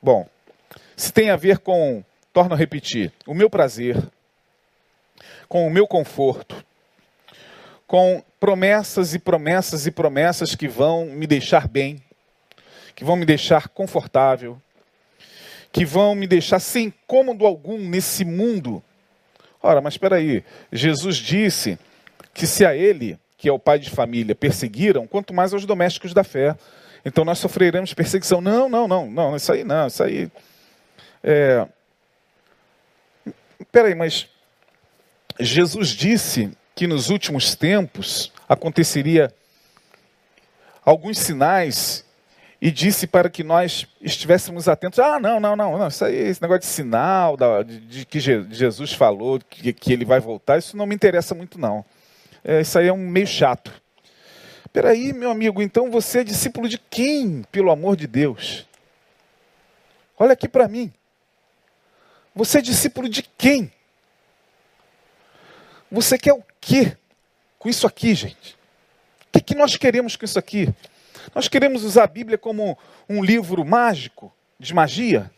Bom, 0.00 0.28
se 0.96 1.12
tem 1.12 1.30
a 1.30 1.36
ver 1.36 1.58
com, 1.58 2.04
torno 2.32 2.54
a 2.54 2.56
repetir, 2.56 3.12
o 3.26 3.34
meu 3.34 3.50
prazer, 3.50 3.96
com 5.48 5.66
o 5.66 5.70
meu 5.70 5.86
conforto, 5.86 6.64
com 7.86 8.22
promessas 8.38 9.14
e 9.14 9.18
promessas 9.18 9.86
e 9.86 9.90
promessas 9.90 10.54
que 10.54 10.68
vão 10.68 11.06
me 11.06 11.26
deixar 11.26 11.66
bem, 11.66 12.00
que 12.98 13.04
vão 13.04 13.14
me 13.14 13.24
deixar 13.24 13.68
confortável, 13.68 14.60
que 15.70 15.84
vão 15.84 16.16
me 16.16 16.26
deixar 16.26 16.58
sem 16.58 16.92
cômodo 17.06 17.46
algum 17.46 17.78
nesse 17.78 18.24
mundo 18.24 18.82
Ora, 19.62 19.80
mas 19.80 19.94
espera 19.94 20.16
aí, 20.16 20.44
Jesus 20.72 21.16
disse 21.16 21.78
que 22.32 22.46
se 22.46 22.64
a 22.64 22.74
ele, 22.74 23.18
que 23.36 23.48
é 23.48 23.52
o 23.52 23.58
pai 23.58 23.78
de 23.78 23.90
família, 23.90 24.34
perseguiram, 24.34 25.06
quanto 25.06 25.34
mais 25.34 25.52
aos 25.52 25.66
domésticos 25.66 26.14
da 26.14 26.22
fé. 26.22 26.56
Então 27.04 27.24
nós 27.24 27.38
sofreremos 27.38 27.92
perseguição. 27.92 28.40
Não, 28.40 28.68
não, 28.68 28.86
não, 28.86 29.10
não, 29.10 29.36
isso 29.36 29.52
aí 29.52 29.64
não, 29.64 29.88
isso 29.88 30.02
aí. 30.02 30.30
É... 31.22 31.66
Peraí, 33.72 33.94
mas 33.94 34.28
Jesus 35.40 35.88
disse 35.88 36.50
que 36.74 36.86
nos 36.86 37.10
últimos 37.10 37.56
tempos 37.56 38.32
aconteceria 38.48 39.32
alguns 40.84 41.18
sinais 41.18 42.04
e 42.60 42.70
disse 42.70 43.06
para 43.06 43.30
que 43.30 43.44
nós 43.44 43.86
estivéssemos 44.00 44.68
atentos. 44.68 44.98
Ah, 44.98 45.20
não, 45.20 45.38
não, 45.38 45.54
não, 45.54 45.78
não 45.78 45.88
isso 45.88 46.04
aí, 46.04 46.16
esse 46.16 46.42
negócio 46.42 46.60
de 46.60 46.66
sinal, 46.66 47.36
da, 47.36 47.62
de, 47.62 47.80
de, 47.80 48.04
que 48.04 48.18
Jesus 48.18 48.92
falou, 48.92 49.38
que, 49.38 49.72
que 49.72 49.92
ele 49.92 50.04
vai 50.04 50.18
voltar, 50.18 50.58
isso 50.58 50.76
não 50.76 50.86
me 50.86 50.94
interessa 50.94 51.34
muito, 51.34 51.58
não. 51.58 51.84
É, 52.44 52.60
isso 52.60 52.78
aí 52.78 52.88
é 52.88 52.92
um 52.92 53.08
meio 53.08 53.26
chato. 53.26 53.72
Peraí, 54.72 55.12
meu 55.12 55.30
amigo, 55.30 55.62
então 55.62 55.90
você 55.90 56.20
é 56.20 56.24
discípulo 56.24 56.68
de 56.68 56.78
quem, 56.78 57.42
pelo 57.50 57.70
amor 57.70 57.96
de 57.96 58.06
Deus? 58.06 58.66
Olha 60.18 60.32
aqui 60.32 60.48
para 60.48 60.68
mim. 60.68 60.92
Você 62.34 62.58
é 62.58 62.62
discípulo 62.62 63.08
de 63.08 63.22
quem? 63.22 63.72
Você 65.90 66.18
quer 66.18 66.32
o 66.32 66.44
quê 66.60 66.96
com 67.58 67.68
isso 67.68 67.86
aqui, 67.86 68.14
gente? 68.14 68.54
O 68.54 69.32
que, 69.32 69.40
que 69.40 69.54
nós 69.54 69.76
queremos 69.76 70.16
com 70.16 70.24
isso 70.24 70.38
aqui? 70.38 70.68
Nós 71.34 71.48
queremos 71.48 71.84
usar 71.84 72.04
a 72.04 72.08
Bíblia 72.08 72.38
como 72.38 72.78
um 73.08 73.22
livro 73.22 73.64
mágico, 73.64 74.32
de 74.58 74.74
magia. 74.74 75.30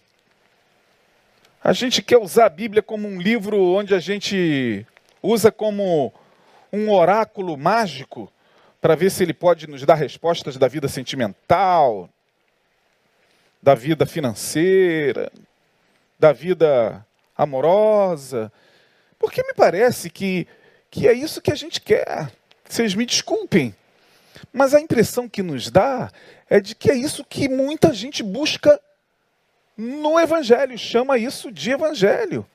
A 1.62 1.72
gente 1.72 2.02
quer 2.02 2.18
usar 2.18 2.46
a 2.46 2.50
Bíblia 2.50 2.82
como 2.82 3.06
um 3.06 3.20
livro 3.20 3.60
onde 3.60 3.94
a 3.94 4.00
gente 4.00 4.86
usa 5.22 5.52
como 5.52 6.12
um 6.72 6.90
oráculo 6.90 7.56
mágico 7.56 8.32
para 8.80 8.94
ver 8.94 9.10
se 9.10 9.22
ele 9.22 9.34
pode 9.34 9.66
nos 9.66 9.84
dar 9.84 9.94
respostas 9.94 10.56
da 10.56 10.68
vida 10.68 10.88
sentimental, 10.88 12.08
da 13.62 13.74
vida 13.74 14.06
financeira, 14.06 15.30
da 16.18 16.32
vida 16.32 17.04
amorosa. 17.36 18.50
Porque 19.18 19.42
me 19.42 19.52
parece 19.52 20.08
que, 20.08 20.46
que 20.90 21.06
é 21.06 21.12
isso 21.12 21.42
que 21.42 21.52
a 21.52 21.56
gente 21.56 21.80
quer. 21.80 22.32
Vocês 22.66 22.94
me 22.94 23.04
desculpem. 23.04 23.74
Mas 24.52 24.74
a 24.74 24.80
impressão 24.80 25.28
que 25.28 25.42
nos 25.42 25.70
dá 25.70 26.10
é 26.48 26.60
de 26.60 26.74
que 26.74 26.90
é 26.90 26.94
isso 26.94 27.24
que 27.24 27.48
muita 27.48 27.92
gente 27.92 28.22
busca 28.22 28.80
no 29.76 30.18
Evangelho, 30.18 30.76
chama 30.78 31.16
isso 31.16 31.50
de 31.50 31.70
Evangelho. 31.70 32.46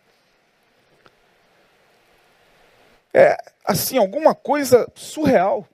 É, 3.14 3.38
assim, 3.64 3.98
alguma 3.98 4.36
coisa 4.36 4.92
surreal. 4.94 5.68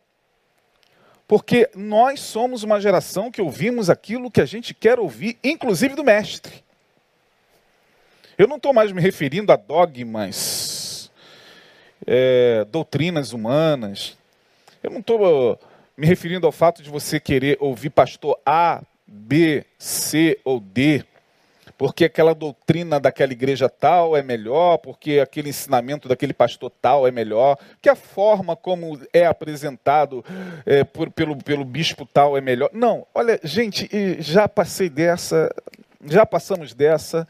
Porque 1.27 1.69
nós 1.73 2.19
somos 2.19 2.61
uma 2.61 2.79
geração 2.79 3.31
que 3.31 3.41
ouvimos 3.41 3.89
aquilo 3.89 4.29
que 4.29 4.41
a 4.41 4.45
gente 4.45 4.73
quer 4.73 4.99
ouvir, 4.99 5.39
inclusive 5.43 5.95
do 5.95 6.03
Mestre. 6.03 6.63
Eu 8.37 8.47
não 8.47 8.57
estou 8.57 8.73
mais 8.73 8.91
me 8.91 9.01
referindo 9.01 9.51
a 9.51 9.55
dogmas, 9.55 11.11
é, 12.05 12.65
doutrinas 12.65 13.33
humanas. 13.33 14.17
Eu 14.83 14.91
não 14.91 14.99
estou 14.99 15.59
me 16.01 16.07
referindo 16.07 16.47
ao 16.47 16.51
fato 16.51 16.81
de 16.81 16.89
você 16.89 17.19
querer 17.19 17.57
ouvir 17.59 17.91
pastor 17.91 18.35
A, 18.43 18.81
B, 19.05 19.63
C 19.77 20.39
ou 20.43 20.59
D, 20.59 21.05
porque 21.77 22.05
aquela 22.05 22.33
doutrina 22.33 22.99
daquela 22.99 23.31
igreja 23.31 23.69
tal 23.69 24.17
é 24.17 24.23
melhor, 24.23 24.79
porque 24.79 25.19
aquele 25.19 25.49
ensinamento 25.49 26.07
daquele 26.07 26.33
pastor 26.33 26.71
tal 26.81 27.07
é 27.07 27.11
melhor, 27.11 27.55
que 27.79 27.87
a 27.87 27.95
forma 27.95 28.55
como 28.55 28.99
é 29.13 29.27
apresentado 29.27 30.25
é, 30.65 30.83
por, 30.83 31.11
pelo, 31.11 31.37
pelo 31.37 31.63
bispo 31.63 32.03
tal 32.03 32.35
é 32.35 32.41
melhor. 32.41 32.71
Não, 32.73 33.05
olha, 33.13 33.39
gente, 33.43 33.87
já 34.19 34.49
passei 34.49 34.89
dessa, 34.89 35.53
já 36.05 36.25
passamos 36.25 36.73
dessa 36.73 37.27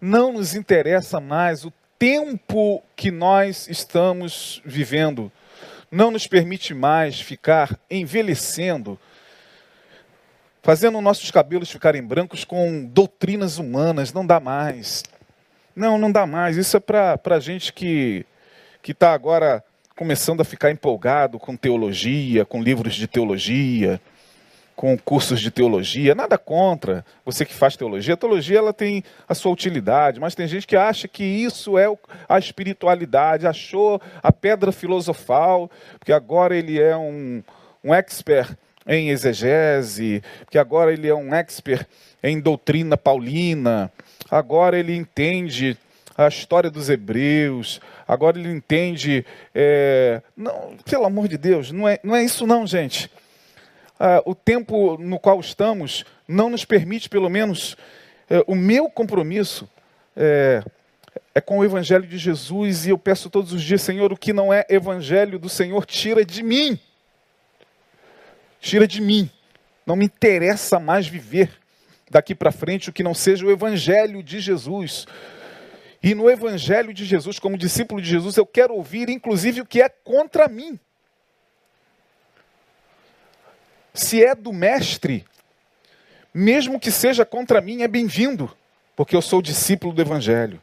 não 0.00 0.32
nos 0.32 0.54
interessa 0.54 1.20
mais 1.20 1.66
o 1.66 1.72
tempo 1.98 2.82
que 2.96 3.10
nós 3.10 3.68
estamos 3.68 4.62
vivendo. 4.64 5.30
Não 5.90 6.10
nos 6.10 6.26
permite 6.26 6.74
mais 6.74 7.20
ficar 7.20 7.78
envelhecendo, 7.90 8.98
fazendo 10.62 11.00
nossos 11.00 11.30
cabelos 11.30 11.70
ficarem 11.70 12.02
brancos 12.02 12.44
com 12.44 12.84
doutrinas 12.84 13.58
humanas. 13.58 14.12
Não 14.12 14.26
dá 14.26 14.40
mais. 14.40 15.02
Não, 15.74 15.96
não 15.98 16.10
dá 16.10 16.26
mais. 16.26 16.56
Isso 16.56 16.76
é 16.76 16.80
para 16.80 17.38
gente 17.40 17.72
que 17.72 18.26
está 18.86 19.12
agora 19.12 19.62
começando 19.94 20.40
a 20.40 20.44
ficar 20.44 20.70
empolgado 20.70 21.38
com 21.38 21.56
teologia, 21.56 22.44
com 22.44 22.62
livros 22.62 22.94
de 22.94 23.06
teologia 23.06 24.00
com 24.76 24.96
cursos 24.98 25.40
de 25.40 25.50
teologia, 25.50 26.14
nada 26.14 26.36
contra 26.36 27.02
você 27.24 27.46
que 27.46 27.54
faz 27.54 27.78
teologia. 27.78 28.12
A 28.12 28.16
teologia 28.16 28.58
ela 28.58 28.74
tem 28.74 29.02
a 29.26 29.34
sua 29.34 29.50
utilidade, 29.50 30.20
mas 30.20 30.34
tem 30.34 30.46
gente 30.46 30.66
que 30.66 30.76
acha 30.76 31.08
que 31.08 31.24
isso 31.24 31.78
é 31.78 31.86
a 32.28 32.38
espiritualidade, 32.38 33.46
achou 33.46 34.00
a 34.22 34.30
pedra 34.30 34.70
filosofal, 34.70 35.70
porque 35.98 36.12
agora 36.12 36.54
ele 36.54 36.78
é 36.78 36.94
um, 36.94 37.42
um 37.82 37.94
expert 37.94 38.54
em 38.86 39.08
exegese, 39.08 40.22
porque 40.44 40.58
agora 40.58 40.92
ele 40.92 41.08
é 41.08 41.14
um 41.14 41.34
expert 41.34 41.86
em 42.22 42.38
doutrina 42.38 42.98
paulina, 42.98 43.90
agora 44.30 44.78
ele 44.78 44.94
entende 44.94 45.76
a 46.18 46.28
história 46.28 46.70
dos 46.70 46.90
hebreus, 46.90 47.80
agora 48.06 48.38
ele 48.38 48.50
entende. 48.50 49.24
É... 49.54 50.20
Não, 50.36 50.76
pelo 50.84 51.06
amor 51.06 51.28
de 51.28 51.38
Deus, 51.38 51.72
não 51.72 51.88
é, 51.88 51.98
não 52.04 52.14
é 52.14 52.22
isso 52.22 52.46
não, 52.46 52.66
gente 52.66 53.10
ah, 53.98 54.22
o 54.24 54.34
tempo 54.34 54.98
no 54.98 55.18
qual 55.18 55.40
estamos 55.40 56.04
não 56.28 56.50
nos 56.50 56.64
permite, 56.64 57.08
pelo 57.08 57.30
menos, 57.30 57.76
eh, 58.28 58.42
o 58.46 58.54
meu 58.54 58.90
compromisso 58.90 59.68
é, 60.16 60.62
é 61.34 61.40
com 61.40 61.58
o 61.58 61.64
Evangelho 61.64 62.06
de 62.06 62.18
Jesus 62.18 62.86
e 62.86 62.90
eu 62.90 62.98
peço 62.98 63.30
todos 63.30 63.52
os 63.52 63.62
dias, 63.62 63.82
Senhor, 63.82 64.12
o 64.12 64.16
que 64.16 64.32
não 64.32 64.52
é 64.52 64.66
Evangelho 64.68 65.38
do 65.38 65.48
Senhor, 65.48 65.86
tira 65.86 66.24
de 66.24 66.42
mim. 66.42 66.78
Tira 68.60 68.86
de 68.86 69.00
mim. 69.00 69.30
Não 69.86 69.96
me 69.96 70.06
interessa 70.06 70.80
mais 70.80 71.06
viver 71.06 71.50
daqui 72.10 72.34
para 72.34 72.50
frente 72.50 72.90
o 72.90 72.92
que 72.92 73.02
não 73.02 73.14
seja 73.14 73.46
o 73.46 73.50
Evangelho 73.50 74.22
de 74.22 74.40
Jesus. 74.40 75.06
E 76.02 76.14
no 76.14 76.28
Evangelho 76.28 76.92
de 76.92 77.04
Jesus, 77.04 77.38
como 77.38 77.56
discípulo 77.56 78.00
de 78.00 78.08
Jesus, 78.08 78.36
eu 78.36 78.46
quero 78.46 78.74
ouvir, 78.74 79.08
inclusive, 79.08 79.60
o 79.60 79.66
que 79.66 79.80
é 79.80 79.88
contra 79.88 80.48
mim. 80.48 80.78
Se 83.96 84.22
é 84.22 84.34
do 84.34 84.52
mestre, 84.52 85.24
mesmo 86.32 86.78
que 86.78 86.90
seja 86.90 87.24
contra 87.24 87.62
mim, 87.62 87.80
é 87.80 87.88
bem-vindo, 87.88 88.54
porque 88.94 89.16
eu 89.16 89.22
sou 89.22 89.40
discípulo 89.40 89.94
do 89.94 90.02
Evangelho. 90.02 90.60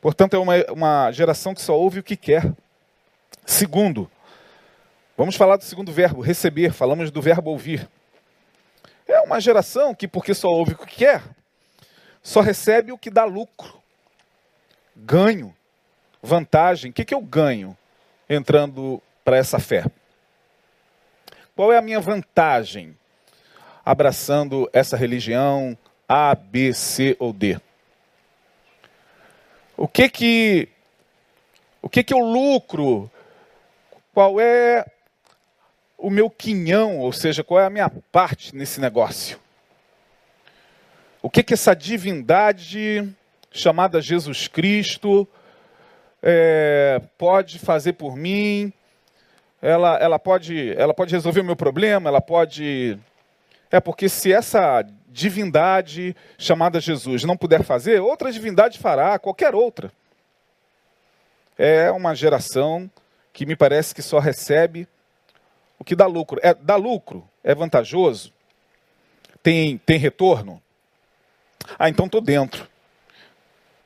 Portanto, 0.00 0.34
é 0.34 0.38
uma, 0.38 0.54
uma 0.70 1.10
geração 1.10 1.52
que 1.52 1.60
só 1.60 1.76
ouve 1.76 1.98
o 1.98 2.02
que 2.02 2.16
quer. 2.16 2.52
Segundo, 3.44 4.08
vamos 5.18 5.34
falar 5.34 5.56
do 5.56 5.64
segundo 5.64 5.90
verbo, 5.90 6.20
receber, 6.20 6.72
falamos 6.72 7.10
do 7.10 7.20
verbo 7.20 7.50
ouvir. 7.50 7.88
É 9.08 9.20
uma 9.20 9.40
geração 9.40 9.92
que, 9.92 10.06
porque 10.06 10.32
só 10.32 10.48
ouve 10.48 10.74
o 10.74 10.78
que 10.78 10.94
quer, 10.94 11.24
só 12.22 12.40
recebe 12.40 12.92
o 12.92 12.98
que 12.98 13.10
dá 13.10 13.24
lucro, 13.24 13.82
ganho, 14.94 15.52
vantagem. 16.22 16.92
O 16.92 16.94
que, 16.94 17.04
que 17.04 17.14
eu 17.14 17.20
ganho 17.20 17.76
entrando 18.30 19.02
para 19.24 19.38
essa 19.38 19.58
fé? 19.58 19.84
Qual 21.54 21.72
é 21.72 21.78
a 21.78 21.82
minha 21.82 22.00
vantagem 22.00 22.96
abraçando 23.84 24.68
essa 24.72 24.96
religião 24.96 25.78
A, 26.08 26.34
B, 26.34 26.74
C 26.74 27.16
ou 27.20 27.32
D? 27.32 27.60
O 29.76 29.86
que 29.86 30.08
que 30.08 30.68
o 31.80 31.88
que 31.88 32.02
que 32.02 32.12
eu 32.12 32.18
lucro? 32.18 33.10
Qual 34.12 34.40
é 34.40 34.84
o 35.96 36.10
meu 36.10 36.28
quinhão, 36.28 36.98
ou 36.98 37.12
seja, 37.12 37.44
qual 37.44 37.60
é 37.60 37.66
a 37.66 37.70
minha 37.70 37.90
parte 38.10 38.54
nesse 38.54 38.80
negócio? 38.80 39.38
O 41.22 41.30
que 41.30 41.42
que 41.42 41.54
essa 41.54 41.74
divindade 41.74 43.08
chamada 43.50 44.02
Jesus 44.02 44.48
Cristo 44.48 45.26
é, 46.20 47.00
pode 47.16 47.58
fazer 47.60 47.92
por 47.94 48.16
mim? 48.16 48.72
Ela, 49.64 49.96
ela, 49.96 50.18
pode, 50.18 50.74
ela 50.76 50.92
pode 50.92 51.14
resolver 51.14 51.40
o 51.40 51.44
meu 51.44 51.56
problema, 51.56 52.10
ela 52.10 52.20
pode. 52.20 52.98
É 53.70 53.80
porque 53.80 54.10
se 54.10 54.30
essa 54.30 54.84
divindade 55.08 56.14
chamada 56.36 56.78
Jesus 56.78 57.24
não 57.24 57.34
puder 57.34 57.64
fazer, 57.64 57.98
outra 57.98 58.30
divindade 58.30 58.78
fará, 58.78 59.18
qualquer 59.18 59.54
outra. 59.54 59.90
É 61.56 61.90
uma 61.90 62.14
geração 62.14 62.90
que 63.32 63.46
me 63.46 63.56
parece 63.56 63.94
que 63.94 64.02
só 64.02 64.18
recebe 64.18 64.86
o 65.78 65.84
que 65.84 65.96
dá 65.96 66.04
lucro. 66.04 66.38
É, 66.42 66.52
dá 66.52 66.76
lucro? 66.76 67.26
É 67.42 67.54
vantajoso? 67.54 68.34
Tem, 69.42 69.78
tem 69.78 69.98
retorno? 69.98 70.60
Ah, 71.78 71.88
então 71.88 72.04
estou 72.04 72.20
dentro. 72.20 72.68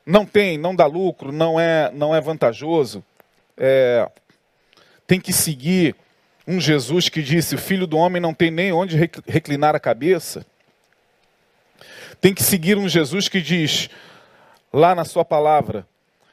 Não 0.05 0.25
tem, 0.25 0.57
não 0.57 0.75
dá 0.75 0.85
lucro, 0.85 1.31
não 1.31 1.57
é, 1.57 1.89
não 1.93 2.13
é 2.13 2.19
vantajoso. 2.19 3.01
É, 3.55 4.09
tem 5.09 5.19
que 5.19 5.33
seguir 5.33 5.95
um 6.47 6.61
Jesus 6.61 7.09
que 7.09 7.23
disse: 7.23 7.55
o 7.55 7.57
filho 7.57 7.87
do 7.87 7.97
homem 7.97 8.21
não 8.21 8.31
tem 8.31 8.51
nem 8.51 8.71
onde 8.71 8.95
reclinar 9.25 9.75
a 9.75 9.79
cabeça. 9.79 10.45
Tem 12.21 12.31
que 12.31 12.43
seguir 12.43 12.77
um 12.77 12.87
Jesus 12.87 13.27
que 13.27 13.41
diz, 13.41 13.89
lá 14.71 14.93
na 14.93 15.03
sua 15.03 15.25
palavra, 15.25 15.87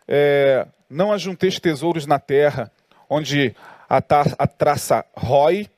é, 0.07 0.67
não 0.91 1.11
ajunteis 1.11 1.59
tesouros 1.59 2.05
na 2.05 2.19
terra, 2.19 2.71
onde 3.09 3.57
a, 3.89 3.97
a 3.97 4.47
traça 4.47 5.07
rói, 5.17 5.71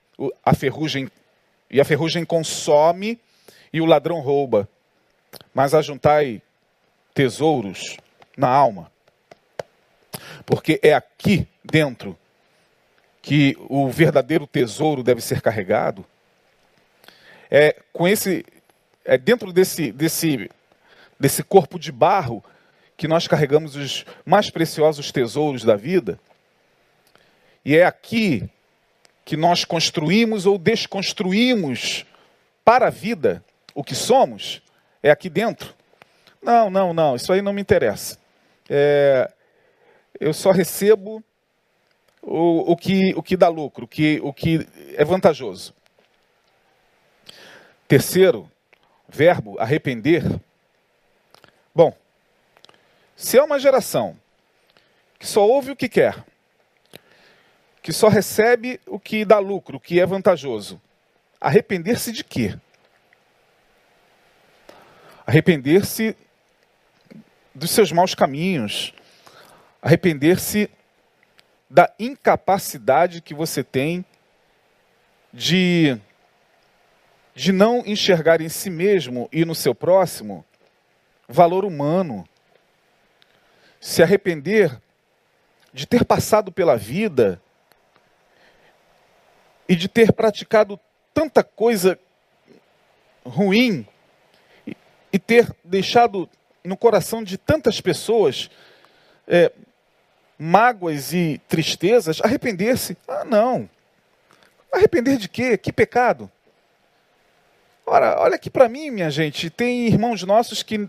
a 0.45 0.53
ferrugem, 0.53 1.09
e 1.71 1.81
a 1.81 1.85
ferrugem 1.85 2.25
consome 2.25 3.21
e 3.73 3.81
o 3.81 3.87
ladrão 3.87 4.19
rouba. 4.19 4.69
Mas 5.55 5.73
ajuntai 5.73 6.43
tesouros 7.15 7.97
na 8.37 8.49
alma. 8.49 8.91
Porque 10.45 10.81
é 10.83 10.95
aqui 10.95 11.47
dentro 11.63 12.19
que 13.29 13.55
o 13.69 13.91
verdadeiro 13.91 14.47
tesouro 14.47 15.03
deve 15.03 15.21
ser 15.21 15.43
carregado, 15.43 16.03
é 17.51 17.77
com 17.93 18.09
esse 18.09 18.43
é 19.05 19.19
dentro 19.19 19.53
desse 19.53 19.93
desse 19.93 20.51
desse 21.21 21.43
corpo 21.43 21.79
de 21.79 21.93
barro 21.93 22.43
que 22.97 23.07
nós 23.07 23.29
carregamos 23.29 23.77
os 23.77 24.07
mais 24.25 24.49
preciosos 24.49 25.13
tesouros 25.13 25.63
da 25.63 25.77
vida. 25.77 26.19
E 27.63 27.77
é 27.77 27.85
aqui 27.85 28.49
que 29.27 29.37
nós 29.37 29.63
construímos 29.63 30.47
ou 30.47 30.57
desconstruímos 30.57 32.07
para 32.65 32.87
a 32.87 32.91
vida 32.91 33.45
o 33.75 33.85
que 33.85 33.95
somos, 33.95 34.63
é 35.03 35.11
aqui 35.11 35.29
dentro. 35.29 35.75
Não, 36.41 36.71
não, 36.71 36.95
não, 36.95 37.15
isso 37.15 37.31
aí 37.31 37.43
não 37.43 37.53
me 37.53 37.61
interessa. 37.61 38.17
É, 38.71 39.31
eu 40.19 40.33
só 40.33 40.51
recebo 40.51 41.23
o, 42.23 42.73
o, 42.73 42.77
que, 42.77 43.15
o 43.15 43.23
que 43.23 43.37
dá 43.37 43.49
lucro, 43.49 43.85
o 43.85 43.89
que, 43.89 44.21
o 44.23 44.33
que 44.33 44.67
é 44.97 45.05
vantajoso. 45.05 45.75
Terceiro, 47.87 48.51
verbo, 49.09 49.59
arrepender. 49.59 50.23
Bom, 51.75 51.97
Se 53.17 53.37
é 53.37 53.43
uma 53.43 53.59
geração 53.59 54.17
que 55.19 55.27
só 55.27 55.45
ouve 55.45 55.73
o 55.73 55.77
que 55.77 55.89
quer, 55.89 56.25
que 57.83 57.93
só 57.93 58.09
recebe 58.09 58.81
o 58.87 59.01
que 59.01 59.25
dá 59.25 59.39
lucro, 59.41 59.79
o 59.79 59.81
que 59.81 59.99
é 59.99 60.07
vantajoso, 60.07 60.81
arrepender-se 61.41 62.13
de 62.13 62.23
quê? 62.23 62.57
Arrepender-se 65.27 66.17
dos 67.53 67.71
seus 67.71 67.91
maus 67.91 68.15
caminhos, 68.15 68.95
arrepender-se 69.83 70.71
da 71.69 71.93
incapacidade 71.99 73.21
que 73.21 73.35
você 73.35 73.63
tem 73.63 74.05
de, 75.33 75.99
de 77.35 77.53
não 77.53 77.83
enxergar 77.87 78.41
em 78.41 78.49
si 78.49 78.71
mesmo 78.71 79.29
e 79.31 79.45
no 79.45 79.55
seu 79.55 79.75
próximo 79.75 80.45
valor 81.29 81.65
humano. 81.65 82.27
Se 83.81 84.03
arrepender 84.03 84.81
de 85.73 85.87
ter 85.87 86.05
passado 86.05 86.51
pela 86.51 86.77
vida 86.77 87.41
e 89.69 89.77
de 89.77 89.87
ter 89.87 90.13
praticado 90.13 90.81
tanta 91.13 91.45
coisa 91.45 91.99
ruim 93.25 93.87
e, 95.13 95.19
ter 95.19 95.55
deixado 95.63 96.29
no 96.65 96.77
coração 96.77 97.23
de 97.23 97.37
tantas 97.37 97.81
pessoas 97.81 98.51
é, 99.27 99.53
mágoas 100.39 101.13
e 101.13 101.41
tristezas, 101.49 102.21
arrepender-se. 102.23 102.97
Ah, 103.09 103.25
não. 103.25 103.69
Arrepender 104.73 105.17
de 105.17 105.29
quê? 105.29 105.59
Que 105.59 105.73
pecado? 105.73 106.31
Ora, 107.85 108.21
olha 108.21 108.35
aqui 108.35 108.51
para 108.51 108.69
mim, 108.69 108.91
minha 108.91 109.11
gente, 109.11 109.49
tem 109.49 109.87
irmãos 109.87 110.23
nossos 110.23 110.63
que, 110.63 110.89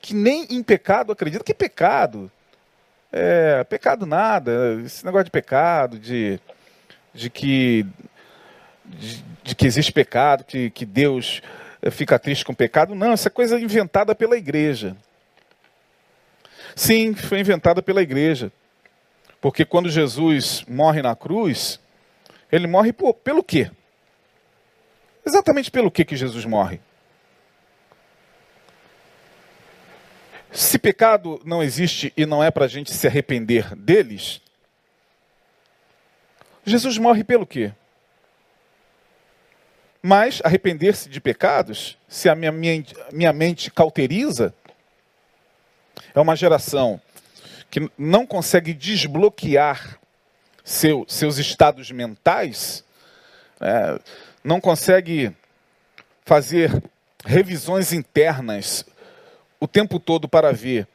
que 0.00 0.14
nem 0.14 0.46
em 0.50 0.62
pecado 0.62 1.12
acreditam. 1.12 1.44
Que 1.44 1.54
pecado? 1.54 2.30
É, 3.12 3.62
pecado 3.64 4.06
nada. 4.06 4.80
Esse 4.84 5.04
negócio 5.04 5.26
de 5.26 5.30
pecado, 5.30 5.98
de, 5.98 6.40
de 7.12 7.28
que 7.28 7.86
de, 8.84 9.22
de 9.44 9.54
que 9.54 9.66
existe 9.66 9.92
pecado, 9.92 10.44
que, 10.44 10.70
que 10.70 10.86
Deus 10.86 11.42
fica 11.90 12.18
triste 12.18 12.44
com 12.44 12.54
pecado. 12.54 12.94
Não, 12.94 13.12
essa 13.12 13.28
é 13.28 13.30
coisa 13.30 13.60
inventada 13.60 14.14
pela 14.14 14.36
igreja. 14.36 14.96
Sim, 16.74 17.14
foi 17.14 17.40
inventada 17.40 17.82
pela 17.82 18.02
igreja. 18.02 18.50
Porque 19.40 19.64
quando 19.64 19.88
Jesus 19.88 20.64
morre 20.68 21.00
na 21.00 21.14
cruz, 21.14 21.80
ele 22.50 22.66
morre 22.66 22.92
por, 22.92 23.14
pelo 23.14 23.42
quê? 23.42 23.70
Exatamente 25.24 25.70
pelo 25.70 25.90
que 25.90 26.04
que 26.04 26.16
Jesus 26.16 26.44
morre? 26.44 26.80
Se 30.50 30.78
pecado 30.78 31.40
não 31.44 31.62
existe 31.62 32.12
e 32.16 32.24
não 32.24 32.42
é 32.42 32.50
para 32.50 32.64
a 32.64 32.68
gente 32.68 32.92
se 32.92 33.06
arrepender 33.06 33.76
deles, 33.76 34.40
Jesus 36.64 36.98
morre 36.98 37.22
pelo 37.22 37.46
quê? 37.46 37.72
Mas 40.02 40.40
arrepender-se 40.44 41.08
de 41.08 41.20
pecados, 41.20 41.98
se 42.08 42.28
a 42.28 42.34
minha, 42.34 42.52
minha, 42.52 42.84
minha 43.12 43.32
mente 43.32 43.70
cauteriza, 43.70 44.54
é 46.14 46.20
uma 46.20 46.36
geração 46.36 47.00
que 47.70 47.90
não 47.98 48.26
consegue 48.26 48.72
desbloquear 48.72 49.98
seu, 50.64 51.04
seus 51.08 51.38
estados 51.38 51.90
mentais, 51.90 52.84
é, 53.60 54.00
não 54.42 54.60
consegue 54.60 55.34
fazer 56.24 56.82
revisões 57.24 57.92
internas 57.92 58.84
o 59.60 59.66
tempo 59.66 59.98
todo 59.98 60.28
para 60.28 60.52
ver 60.52 60.86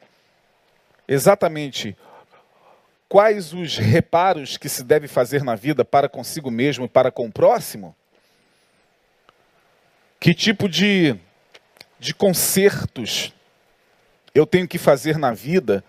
exatamente 1.06 1.96
quais 3.08 3.52
os 3.52 3.76
reparos 3.76 4.56
que 4.56 4.68
se 4.68 4.82
deve 4.82 5.06
fazer 5.06 5.44
na 5.44 5.54
vida 5.54 5.84
para 5.84 6.08
consigo 6.08 6.50
mesmo 6.50 6.86
e 6.86 6.88
para 6.88 7.10
com 7.10 7.26
o 7.26 7.32
próximo, 7.32 7.94
que 10.18 10.34
tipo 10.34 10.68
de, 10.68 11.14
de 11.98 12.14
consertos 12.14 13.32
eu 14.34 14.46
tenho 14.46 14.66
que 14.66 14.78
fazer 14.78 15.18
na 15.18 15.32
vida 15.32 15.84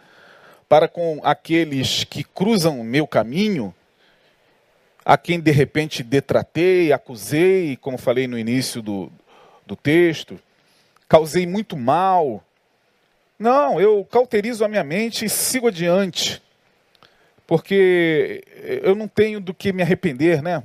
para 0.67 0.87
com 0.87 1.19
aqueles 1.23 2.03
que 2.03 2.23
cruzam 2.23 2.79
o 2.79 2.83
meu 2.83 3.07
caminho, 3.07 3.73
a 5.03 5.17
quem 5.17 5.39
de 5.39 5.51
repente 5.51 6.01
detratei, 6.01 6.91
acusei, 6.91 7.77
como 7.77 7.97
falei 7.97 8.27
no 8.27 8.39
início 8.39 8.81
do, 8.81 9.11
do 9.65 9.75
texto, 9.75 10.39
causei 11.07 11.45
muito 11.45 11.77
mal. 11.77 12.43
Não, 13.37 13.79
eu 13.79 14.03
cauterizo 14.05 14.65
a 14.65 14.67
minha 14.67 14.83
mente 14.83 15.25
e 15.25 15.29
sigo 15.29 15.67
adiante, 15.67 16.41
porque 17.45 18.43
eu 18.81 18.95
não 18.95 19.07
tenho 19.07 19.39
do 19.39 19.53
que 19.53 19.71
me 19.71 19.83
arrepender, 19.83 20.41
né? 20.41 20.63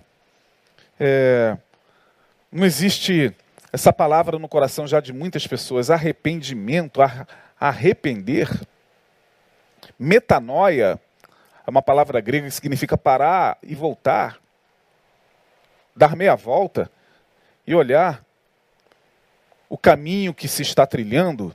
É, 0.98 1.56
não 2.50 2.64
existe 2.64 3.34
essa 3.72 3.92
palavra 3.92 4.38
no 4.38 4.48
coração 4.48 4.86
já 4.86 5.00
de 5.00 5.12
muitas 5.12 5.46
pessoas, 5.46 5.90
arrependimento, 5.90 7.00
arrepender. 7.58 8.48
Metanoia 10.02 10.98
é 11.66 11.70
uma 11.70 11.82
palavra 11.82 12.22
grega 12.22 12.46
que 12.46 12.54
significa 12.54 12.96
parar 12.96 13.58
e 13.62 13.74
voltar, 13.74 14.40
dar 15.94 16.16
meia 16.16 16.34
volta 16.34 16.90
e 17.66 17.74
olhar 17.74 18.24
o 19.68 19.76
caminho 19.76 20.32
que 20.32 20.48
se 20.48 20.62
está 20.62 20.86
trilhando 20.86 21.54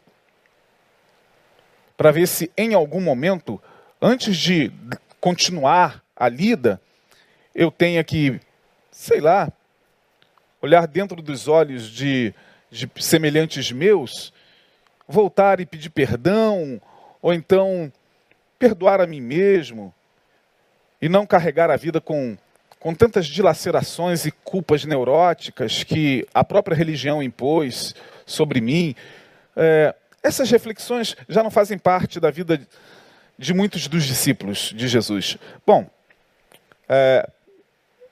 para 1.98 2.12
ver 2.12 2.28
se 2.28 2.52
em 2.56 2.76
algum 2.76 3.02
momento, 3.02 3.60
antes 4.00 4.38
de 4.38 4.72
continuar 5.20 6.04
a 6.16 6.30
lida, 6.30 6.80
eu 7.56 7.72
tenha 7.72 8.04
que, 8.04 8.40
sei 8.92 9.22
lá, 9.22 9.52
olhar 10.62 10.86
dentro 10.86 11.20
dos 11.20 11.48
olhos 11.48 11.90
de, 11.90 12.32
de 12.70 12.88
semelhantes 13.00 13.72
meus, 13.72 14.32
voltar 15.08 15.60
e 15.60 15.66
pedir 15.66 15.90
perdão, 15.90 16.80
ou 17.24 17.34
então 17.34 17.92
perdoar 18.58 19.02
a 19.02 19.08
mim 19.08 19.22
mesmo 19.22 19.94
e 21.02 21.10
não 21.10 21.26
carregar 21.26 21.70
a 21.70 21.76
vida 21.76 22.00
com, 22.00 22.38
com 22.80 22.94
tantas 22.94 23.28
dilacerações 23.28 24.26
e 24.26 24.32
culpas 24.32 24.86
neuróticas 24.86 25.84
que 25.84 26.28
a 26.34 26.44
própria 26.44 26.76
religião 26.76 27.22
impôs 27.22 27.94
sobre 28.26 28.62
mim. 28.62 28.96
É, 29.56 29.94
essas 30.24 30.50
reflexões 30.50 31.16
já 31.30 31.44
não 31.44 31.52
fazem 31.52 31.78
parte 31.78 32.20
da 32.20 32.32
vida 32.32 32.60
de 33.38 33.54
muitos 33.54 33.88
dos 33.88 34.04
discípulos 34.06 34.74
de 34.76 34.88
Jesus. 34.88 35.38
Bom, 35.66 35.88
é, 36.88 37.30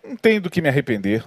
não 0.03 0.15
tenho 0.15 0.41
do 0.41 0.49
que 0.49 0.62
me 0.62 0.69
arrepender. 0.69 1.23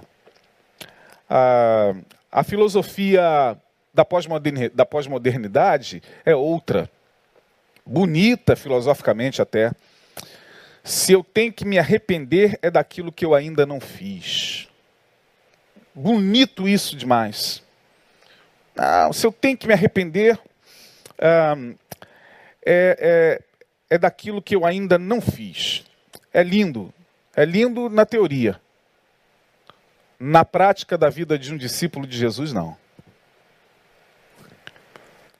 A, 1.29 1.93
a 2.31 2.43
filosofia 2.43 3.57
da 3.93 4.05
pós-modernidade 4.05 6.01
é 6.23 6.35
outra 6.35 6.89
bonita 7.87 8.55
filosoficamente 8.55 9.41
até. 9.41 9.71
Se 10.83 11.13
eu 11.13 11.23
tenho 11.23 11.51
que 11.51 11.65
me 11.65 11.79
arrepender 11.79 12.59
é 12.61 12.69
daquilo 12.69 13.11
que 13.11 13.25
eu 13.25 13.33
ainda 13.33 13.65
não 13.65 13.79
fiz. 13.79 14.67
Bonito 15.95 16.67
isso 16.67 16.95
demais. 16.95 17.63
Ah, 18.77 19.09
se 19.11 19.25
eu 19.25 19.31
tenho 19.31 19.57
que 19.57 19.65
me 19.65 19.73
arrepender 19.73 20.39
ah, 21.19 21.55
é, 22.65 23.39
é, 23.89 23.95
é 23.95 23.97
daquilo 23.97 24.41
que 24.41 24.55
eu 24.55 24.65
ainda 24.65 24.99
não 24.99 25.21
fiz. 25.21 25.83
É 26.33 26.43
lindo. 26.43 26.93
É 27.35 27.45
lindo 27.45 27.89
na 27.89 28.05
teoria. 28.05 28.59
Na 30.19 30.43
prática 30.43 30.97
da 30.97 31.09
vida 31.09 31.37
de 31.37 31.53
um 31.53 31.57
discípulo 31.57 32.05
de 32.05 32.17
Jesus, 32.17 32.51
não. 32.51 32.77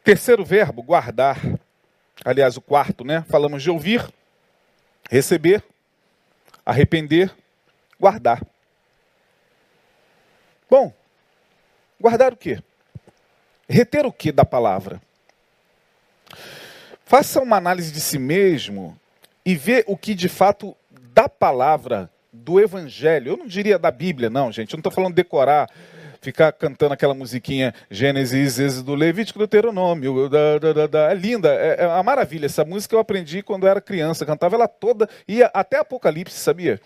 Terceiro 0.03 0.45
verbo, 0.45 0.81
guardar 0.81 1.39
aliás, 2.23 2.57
o 2.57 2.61
quarto, 2.61 3.03
né? 3.03 3.25
Falamos 3.29 3.63
de 3.63 3.69
ouvir, 3.69 4.07
receber, 5.09 5.63
arrepender, 6.65 7.33
guardar. 7.99 8.41
Bom, 10.69 10.93
guardar 11.99 12.33
o 12.33 12.37
quê? 12.37 12.61
Reter 13.69 14.05
o 14.05 14.11
que 14.11 14.31
da 14.31 14.45
palavra? 14.45 15.01
Faça 17.05 17.41
uma 17.41 17.55
análise 17.55 17.91
de 17.91 18.01
si 18.01 18.19
mesmo 18.19 18.99
e 19.45 19.55
vê 19.55 19.83
o 19.87 19.95
que 19.95 20.13
de 20.13 20.27
fato 20.27 20.75
da 20.91 21.29
palavra, 21.29 22.11
do 22.31 22.59
evangelho, 22.59 23.31
eu 23.31 23.37
não 23.37 23.47
diria 23.47 23.79
da 23.79 23.89
Bíblia, 23.89 24.29
não, 24.29 24.51
gente, 24.51 24.73
eu 24.73 24.77
não 24.77 24.81
estou 24.81 24.91
falando 24.91 25.15
decorar 25.15 25.69
ficar 26.21 26.51
cantando 26.51 26.93
aquela 26.93 27.13
musiquinha 27.13 27.73
Gênesis, 27.89 28.59
Êxodo, 28.59 28.95
Levítico, 28.95 29.39
Deuteronômio. 29.39 30.29
Da, 30.29 30.59
da, 30.59 30.87
da, 30.87 31.11
é 31.11 31.15
linda, 31.15 31.53
é, 31.53 31.83
é 31.83 31.87
uma 31.87 32.03
maravilha. 32.03 32.45
Essa 32.45 32.65
música 32.65 32.95
eu 32.95 32.99
aprendi 32.99 33.41
quando 33.41 33.67
era 33.67 33.81
criança, 33.81 34.25
cantava 34.25 34.55
ela 34.55 34.67
toda, 34.67 35.09
ia 35.27 35.49
até 35.53 35.77
Apocalipse, 35.77 36.37
sabia? 36.37 36.79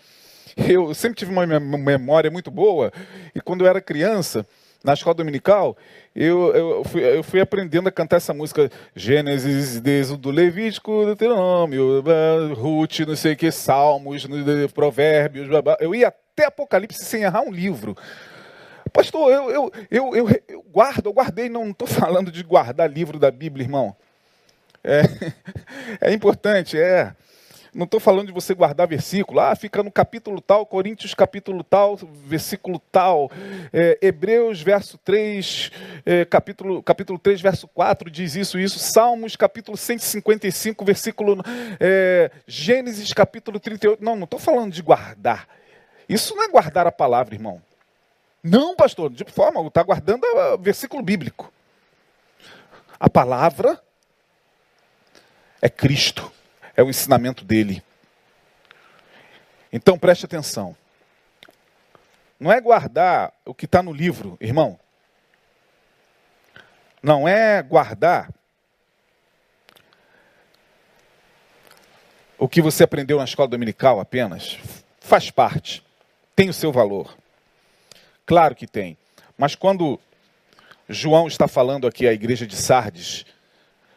Eu 0.68 0.92
sempre 0.94 1.16
tive 1.16 1.32
uma 1.32 1.46
memória 1.46 2.30
muito 2.30 2.50
boa, 2.50 2.92
e 3.34 3.40
quando 3.40 3.62
eu 3.62 3.68
era 3.68 3.80
criança, 3.80 4.46
na 4.84 4.94
escola 4.94 5.14
dominical, 5.14 5.76
eu, 6.14 6.54
eu, 6.54 6.84
fui, 6.84 7.02
eu 7.02 7.22
fui 7.22 7.40
aprendendo 7.40 7.88
a 7.88 7.92
cantar 7.92 8.16
essa 8.16 8.34
música 8.34 8.70
Gênesis, 8.94 9.80
do 10.18 10.30
Levítico, 10.30 11.06
Deuteronômio, 11.06 12.02
Ruth, 12.54 13.00
não 13.00 13.16
sei 13.16 13.34
o 13.34 13.36
que, 13.36 13.50
Salmos, 13.50 14.26
Provérbios, 14.74 15.48
eu 15.80 15.94
ia 15.94 16.08
até 16.08 16.46
Apocalipse 16.46 17.04
sem 17.04 17.22
errar 17.22 17.42
um 17.42 17.52
livro. 17.52 17.96
Pastor, 18.92 19.32
eu, 19.32 19.50
eu, 19.50 19.72
eu, 19.90 20.28
eu, 20.48 20.62
guardo, 20.70 21.06
eu 21.06 21.12
guardei, 21.12 21.48
não 21.48 21.70
estou 21.70 21.88
falando 21.88 22.30
de 22.30 22.42
guardar 22.42 22.90
livro 22.90 23.18
da 23.18 23.30
Bíblia, 23.30 23.64
irmão. 23.64 23.96
É, 24.84 25.02
é 26.08 26.12
importante, 26.12 26.78
é. 26.78 27.14
Não 27.74 27.84
estou 27.84 27.98
falando 27.98 28.26
de 28.26 28.32
você 28.34 28.52
guardar 28.52 28.86
versículo. 28.86 29.40
Ah, 29.40 29.56
fica 29.56 29.82
no 29.82 29.90
capítulo 29.90 30.42
tal, 30.42 30.66
Coríntios 30.66 31.14
capítulo 31.14 31.64
tal, 31.64 31.96
versículo 31.96 32.78
tal. 32.92 33.30
É, 33.72 33.98
Hebreus 34.02 34.60
verso 34.60 34.98
3, 34.98 35.72
é, 36.04 36.24
capítulo, 36.26 36.82
capítulo 36.82 37.18
3, 37.18 37.40
verso 37.40 37.66
4 37.68 38.10
diz 38.10 38.36
isso 38.36 38.58
isso. 38.58 38.78
Salmos 38.78 39.36
capítulo 39.36 39.74
155, 39.74 40.84
versículo... 40.84 41.42
Gênesis 42.46 43.10
capítulo 43.14 43.58
38. 43.58 44.04
Não, 44.04 44.16
não 44.16 44.24
estou 44.24 44.38
falando 44.38 44.72
de 44.74 44.82
guardar. 44.82 45.48
Isso 46.06 46.36
não 46.36 46.44
é 46.44 46.48
guardar 46.48 46.86
a 46.86 46.92
palavra, 46.92 47.34
irmão. 47.34 47.62
Não, 48.42 48.74
pastor, 48.74 49.10
de 49.10 49.24
forma, 49.24 49.64
está 49.66 49.82
guardando 49.82 50.24
o 50.24 50.58
versículo 50.58 51.02
bíblico. 51.02 51.52
A 52.98 53.08
palavra 53.08 53.80
é 55.60 55.68
Cristo 55.68 56.32
é 56.76 56.82
o 56.82 56.90
ensinamento 56.90 57.44
dele. 57.44 57.82
Então 59.72 59.98
preste 59.98 60.24
atenção. 60.24 60.76
Não 62.38 62.50
é 62.50 62.60
guardar 62.60 63.32
o 63.44 63.54
que 63.54 63.66
está 63.66 63.82
no 63.82 63.92
livro, 63.92 64.36
irmão. 64.40 64.78
Não 67.02 67.28
é 67.28 67.62
guardar 67.62 68.30
o 72.36 72.48
que 72.48 72.60
você 72.60 72.82
aprendeu 72.82 73.18
na 73.18 73.24
escola 73.24 73.48
dominical 73.48 74.00
apenas. 74.00 74.58
Faz 75.00 75.30
parte. 75.30 75.84
Tem 76.34 76.48
o 76.48 76.52
seu 76.52 76.72
valor. 76.72 77.16
Claro 78.26 78.54
que 78.54 78.66
tem. 78.66 78.96
Mas 79.36 79.54
quando 79.54 79.98
João 80.88 81.26
está 81.26 81.48
falando 81.48 81.86
aqui 81.86 82.06
à 82.06 82.12
igreja 82.12 82.46
de 82.46 82.56
Sardes, 82.56 83.24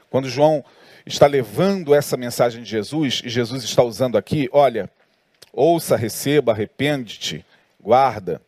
quando 0.10 0.30
João 0.30 0.64
está 1.06 1.28
levando 1.28 1.94
essa 1.94 2.18
mensagem 2.18 2.64
de 2.64 2.70
Jesus, 2.70 3.22
e 3.24 3.30
Jesus 3.30 3.64
está 3.64 3.84
usando 3.84 4.18
aqui, 4.18 4.50
olha, 4.52 4.90
ouça, 5.54 5.96
receba, 5.96 6.52
arrepende-te, 6.52 7.46
guarda. 7.80 8.42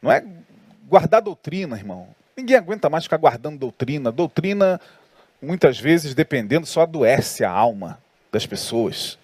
Não 0.00 0.12
é 0.12 0.24
guardar 0.86 1.20
doutrina, 1.20 1.76
irmão. 1.76 2.08
Ninguém 2.36 2.56
aguenta 2.56 2.88
mais 2.88 3.04
ficar 3.04 3.16
guardando 3.16 3.58
doutrina. 3.58 4.12
Doutrina, 4.12 4.80
muitas 5.42 5.78
vezes, 5.78 6.14
dependendo, 6.14 6.66
só 6.66 6.82
adoece 6.82 7.44
a 7.44 7.50
alma 7.50 8.00
das 8.30 8.46
pessoas. 8.46 9.18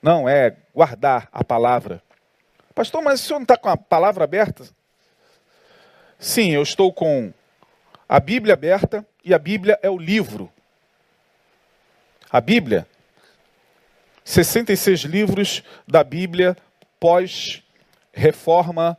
Não, 0.00 0.28
é 0.28 0.54
guardar 0.72 1.28
a 1.32 1.42
palavra. 1.42 2.00
Pastor, 2.74 3.02
mas 3.02 3.20
o 3.20 3.24
senhor 3.24 3.38
não 3.38 3.44
está 3.44 3.56
com 3.56 3.68
a 3.68 3.76
palavra 3.76 4.24
aberta? 4.24 4.64
Sim, 6.18 6.52
eu 6.52 6.62
estou 6.62 6.92
com 6.92 7.32
a 8.08 8.18
Bíblia 8.18 8.54
aberta 8.54 9.06
e 9.24 9.32
a 9.32 9.38
Bíblia 9.38 9.78
é 9.82 9.90
o 9.90 9.98
livro 9.98 10.50
a 12.34 12.40
Bíblia, 12.40 12.84
66 14.24 15.02
livros 15.02 15.62
da 15.86 16.02
Bíblia 16.02 16.56
pós-reforma 16.98 18.98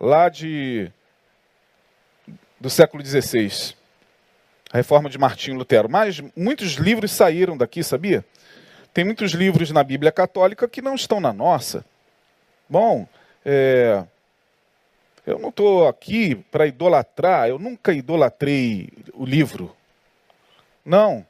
lá 0.00 0.28
de 0.28 0.90
do 2.58 2.68
século 2.68 3.06
XVI. 3.06 3.76
A 4.72 4.78
reforma 4.78 5.08
de 5.08 5.18
Martinho 5.18 5.56
Lutero. 5.56 5.88
Mas 5.88 6.20
muitos 6.34 6.72
livros 6.72 7.12
saíram 7.12 7.56
daqui, 7.56 7.84
sabia? 7.84 8.24
Tem 8.92 9.04
muitos 9.04 9.30
livros 9.30 9.70
na 9.70 9.84
Bíblia 9.84 10.10
Católica 10.10 10.66
que 10.66 10.82
não 10.82 10.96
estão 10.96 11.20
na 11.20 11.32
nossa. 11.32 11.84
Bom, 12.70 13.04
é, 13.44 14.04
eu 15.26 15.40
não 15.40 15.48
estou 15.48 15.88
aqui 15.88 16.36
para 16.36 16.68
idolatrar, 16.68 17.48
eu 17.48 17.58
nunca 17.58 17.92
idolatrei 17.92 18.88
o 19.12 19.24
livro. 19.24 19.76
Não. 20.84 21.26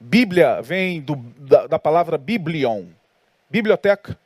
Bíblia 0.00 0.60
vem 0.60 1.00
do, 1.00 1.14
da, 1.14 1.68
da, 1.68 1.78
palavra 1.78 2.18
biblion, 2.18 2.86
biblioteca. 3.48 4.18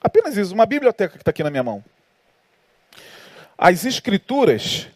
Apenas 0.00 0.38
isso, 0.38 0.54
uma 0.54 0.64
biblioteca 0.64 1.12
que 1.12 1.20
está 1.20 1.32
aqui 1.32 1.42
na 1.42 1.50
minha 1.50 1.62
mão. 1.62 1.84
As 3.58 3.84
escrituras, 3.84 4.88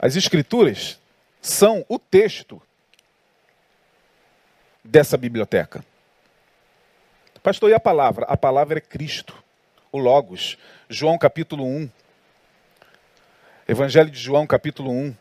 as 0.00 0.16
escrituras 0.16 0.98
são 1.42 1.84
o 1.86 1.98
texto 1.98 2.62
dessa 4.82 5.18
biblioteca. 5.18 5.84
Pastor, 7.44 7.68
e 7.68 7.74
a 7.74 7.78
palavra? 7.78 8.24
A 8.24 8.38
palavra 8.38 8.78
é 8.78 8.80
Cristo, 8.80 9.36
o 9.92 9.98
Logos. 9.98 10.56
João 10.88 11.18
capítulo 11.18 11.62
1. 11.62 11.90
Evangelho 13.68 14.10
de 14.10 14.18
João 14.18 14.46
capítulo 14.46 14.90
1. 14.90 15.14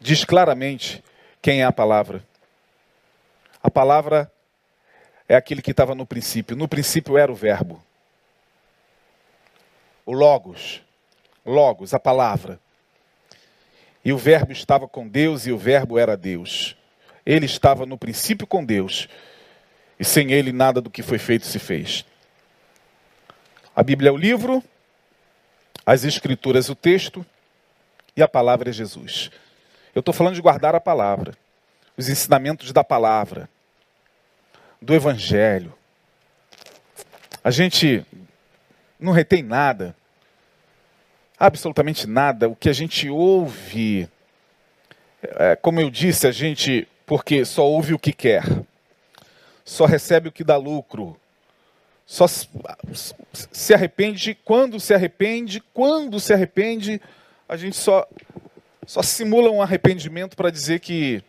Diz 0.00 0.24
claramente 0.24 1.00
quem 1.40 1.60
é 1.60 1.64
a 1.64 1.70
palavra? 1.70 2.24
A 3.62 3.70
palavra 3.70 4.28
é 5.28 5.36
aquele 5.36 5.62
que 5.62 5.70
estava 5.70 5.94
no 5.94 6.04
princípio. 6.04 6.56
No 6.56 6.66
princípio 6.66 7.16
era 7.16 7.30
o 7.30 7.36
Verbo. 7.36 7.80
O 10.04 10.12
Logos. 10.12 10.82
Logos, 11.46 11.94
a 11.94 12.00
palavra. 12.00 12.58
E 14.04 14.12
o 14.12 14.18
Verbo 14.18 14.50
estava 14.50 14.88
com 14.88 15.06
Deus 15.06 15.46
e 15.46 15.52
o 15.52 15.56
Verbo 15.56 16.00
era 16.00 16.16
Deus. 16.16 16.76
Ele 17.24 17.46
estava 17.46 17.86
no 17.86 17.96
princípio 17.96 18.44
com 18.44 18.64
Deus. 18.64 19.08
E 19.98 20.04
sem 20.04 20.32
ele 20.32 20.52
nada 20.52 20.80
do 20.80 20.90
que 20.90 21.02
foi 21.02 21.18
feito 21.18 21.46
se 21.46 21.58
fez. 21.58 22.04
A 23.74 23.82
Bíblia 23.82 24.10
é 24.10 24.12
o 24.12 24.16
livro, 24.16 24.62
as 25.84 26.04
Escrituras 26.04 26.68
o 26.68 26.74
texto 26.74 27.24
e 28.16 28.22
a 28.22 28.28
palavra 28.28 28.70
é 28.70 28.72
Jesus. 28.72 29.30
Eu 29.94 30.00
estou 30.00 30.12
falando 30.12 30.34
de 30.34 30.42
guardar 30.42 30.74
a 30.74 30.80
palavra, 30.80 31.34
os 31.96 32.08
ensinamentos 32.08 32.72
da 32.72 32.84
palavra, 32.84 33.48
do 34.80 34.94
Evangelho. 34.94 35.72
A 37.42 37.50
gente 37.50 38.04
não 38.98 39.12
retém 39.12 39.42
nada, 39.42 39.96
absolutamente 41.38 42.06
nada. 42.06 42.48
O 42.48 42.56
que 42.56 42.68
a 42.68 42.72
gente 42.72 43.08
ouve, 43.08 44.08
é, 45.22 45.56
como 45.56 45.80
eu 45.80 45.90
disse, 45.90 46.26
a 46.26 46.32
gente, 46.32 46.86
porque 47.06 47.44
só 47.44 47.64
ouve 47.66 47.94
o 47.94 47.98
que 47.98 48.12
quer, 48.12 48.44
só 49.68 49.84
recebe 49.84 50.28
o 50.28 50.32
que 50.32 50.42
dá 50.42 50.56
lucro, 50.56 51.20
só 52.06 52.26
se 52.26 53.74
arrepende 53.74 54.34
quando 54.34 54.80
se 54.80 54.94
arrepende, 54.94 55.60
quando 55.74 56.18
se 56.18 56.32
arrepende, 56.32 57.00
a 57.46 57.54
gente 57.54 57.76
só 57.76 58.08
só 58.86 59.02
simula 59.02 59.50
um 59.50 59.60
arrependimento 59.60 60.34
para 60.34 60.50
dizer 60.50 60.80
que, 60.80 61.22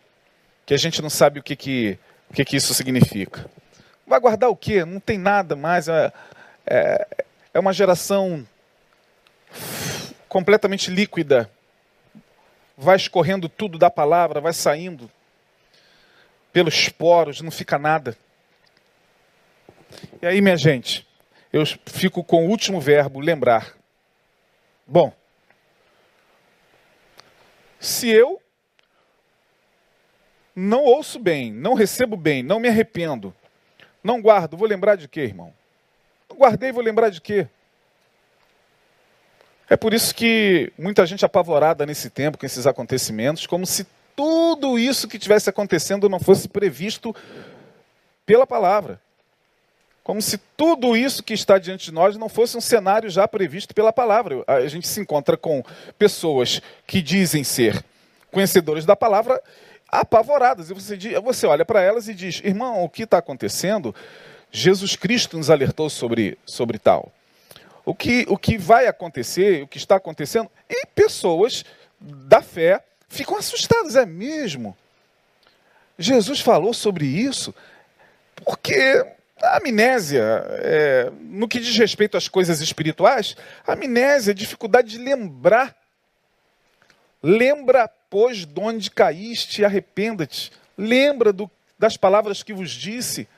que 0.64 0.72
a 0.72 0.78
gente 0.78 1.02
não 1.02 1.10
sabe 1.10 1.38
o 1.38 1.42
que, 1.42 1.54
que, 1.54 1.98
o 2.30 2.32
que, 2.32 2.42
que 2.42 2.56
isso 2.56 2.72
significa. 2.72 3.44
Vai 4.06 4.18
guardar 4.18 4.48
o 4.48 4.56
quê? 4.56 4.82
Não 4.86 4.98
tem 4.98 5.18
nada 5.18 5.54
mais. 5.54 5.86
É, 5.86 6.10
é, 6.66 7.24
é 7.52 7.60
uma 7.60 7.74
geração 7.74 8.46
completamente 10.26 10.90
líquida. 10.90 11.50
Vai 12.74 12.96
escorrendo 12.96 13.50
tudo 13.50 13.76
da 13.76 13.90
palavra, 13.90 14.40
vai 14.40 14.54
saindo 14.54 15.10
pelos 16.50 16.88
poros, 16.88 17.42
não 17.42 17.50
fica 17.50 17.78
nada. 17.78 18.16
E 20.20 20.26
aí, 20.26 20.40
minha 20.40 20.56
gente, 20.56 21.06
eu 21.52 21.64
fico 21.86 22.22
com 22.22 22.46
o 22.46 22.48
último 22.48 22.80
verbo, 22.80 23.20
lembrar. 23.20 23.74
Bom, 24.86 25.12
se 27.78 28.08
eu 28.08 28.40
não 30.54 30.84
ouço 30.84 31.18
bem, 31.18 31.52
não 31.52 31.74
recebo 31.74 32.16
bem, 32.16 32.42
não 32.42 32.60
me 32.60 32.68
arrependo, 32.68 33.34
não 34.02 34.20
guardo, 34.20 34.56
vou 34.56 34.68
lembrar 34.68 34.96
de 34.96 35.08
quê, 35.08 35.22
irmão? 35.22 35.52
Não 36.28 36.36
guardei, 36.36 36.72
vou 36.72 36.82
lembrar 36.82 37.08
de 37.08 37.20
quê? 37.20 37.48
É 39.68 39.76
por 39.76 39.94
isso 39.94 40.14
que 40.14 40.72
muita 40.76 41.06
gente 41.06 41.24
apavorada 41.24 41.86
nesse 41.86 42.10
tempo 42.10 42.36
com 42.36 42.44
esses 42.44 42.66
acontecimentos, 42.66 43.46
como 43.46 43.64
se 43.64 43.86
tudo 44.16 44.78
isso 44.78 45.08
que 45.08 45.18
tivesse 45.18 45.48
acontecendo 45.48 46.08
não 46.08 46.18
fosse 46.18 46.48
previsto 46.48 47.14
pela 48.26 48.46
palavra. 48.46 49.00
Como 50.10 50.20
se 50.20 50.38
tudo 50.56 50.96
isso 50.96 51.22
que 51.22 51.32
está 51.32 51.56
diante 51.56 51.84
de 51.84 51.92
nós 51.92 52.16
não 52.16 52.28
fosse 52.28 52.56
um 52.56 52.60
cenário 52.60 53.08
já 53.08 53.28
previsto 53.28 53.72
pela 53.72 53.92
palavra. 53.92 54.42
A 54.44 54.66
gente 54.66 54.88
se 54.88 55.00
encontra 55.00 55.36
com 55.36 55.62
pessoas 55.96 56.60
que 56.84 57.00
dizem 57.00 57.44
ser 57.44 57.80
conhecedores 58.32 58.84
da 58.84 58.96
palavra 58.96 59.40
apavoradas. 59.88 60.68
E 60.68 60.74
você, 60.74 60.98
você 61.20 61.46
olha 61.46 61.64
para 61.64 61.80
elas 61.80 62.08
e 62.08 62.14
diz: 62.14 62.40
irmão, 62.42 62.82
o 62.82 62.88
que 62.88 63.04
está 63.04 63.18
acontecendo? 63.18 63.94
Jesus 64.50 64.96
Cristo 64.96 65.38
nos 65.38 65.48
alertou 65.48 65.88
sobre, 65.88 66.36
sobre 66.44 66.76
tal. 66.80 67.12
o 67.84 67.94
que, 67.94 68.26
o 68.28 68.36
que 68.36 68.58
vai 68.58 68.88
acontecer, 68.88 69.62
o 69.62 69.68
que 69.68 69.78
está 69.78 69.94
acontecendo, 69.94 70.50
e 70.68 70.86
pessoas 70.86 71.64
da 72.00 72.42
fé 72.42 72.82
ficam 73.08 73.36
assustadas, 73.36 73.94
é 73.94 74.04
mesmo? 74.04 74.76
Jesus 75.96 76.40
falou 76.40 76.74
sobre 76.74 77.06
isso, 77.06 77.54
porque 78.44 79.06
a 79.42 79.56
amnésia, 79.56 80.22
é, 80.62 81.10
no 81.20 81.48
que 81.48 81.58
diz 81.58 81.76
respeito 81.76 82.16
às 82.16 82.28
coisas 82.28 82.60
espirituais, 82.60 83.36
a 83.66 83.72
amnésia 83.72 84.32
é 84.32 84.34
dificuldade 84.34 84.90
de 84.90 84.98
lembrar. 84.98 85.74
Lembra, 87.22 87.88
pois, 88.08 88.44
de 88.44 88.60
onde 88.60 88.90
caíste 88.90 89.62
e 89.62 89.64
arrependa-te. 89.64 90.52
Lembra 90.76 91.32
do, 91.32 91.50
das 91.78 91.96
palavras 91.96 92.42
que 92.42 92.52
vos 92.52 92.70
disse. 92.70 93.28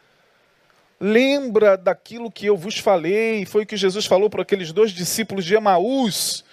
Lembra 1.01 1.77
daquilo 1.77 2.31
que 2.31 2.47
eu 2.47 2.57
vos 2.57 2.79
falei. 2.79 3.45
Foi 3.45 3.65
o 3.65 3.67
que 3.67 3.77
Jesus 3.77 4.07
falou 4.07 4.31
para 4.31 4.43
aqueles 4.43 4.73
dois 4.73 4.93
discípulos 4.93 5.45
de 5.45 5.55
Emaús. 5.55 6.45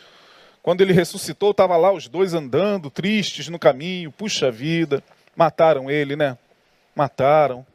Quando 0.62 0.82
ele 0.82 0.94
ressuscitou, 0.94 1.52
estava 1.52 1.78
lá 1.78 1.92
os 1.92 2.08
dois 2.08 2.34
andando, 2.34 2.90
tristes 2.90 3.48
no 3.48 3.60
caminho. 3.60 4.12
Puxa 4.12 4.52
vida, 4.52 5.04
mataram 5.36 5.90
ele, 5.90 6.16
né? 6.16 6.38
Mataram 6.96 7.66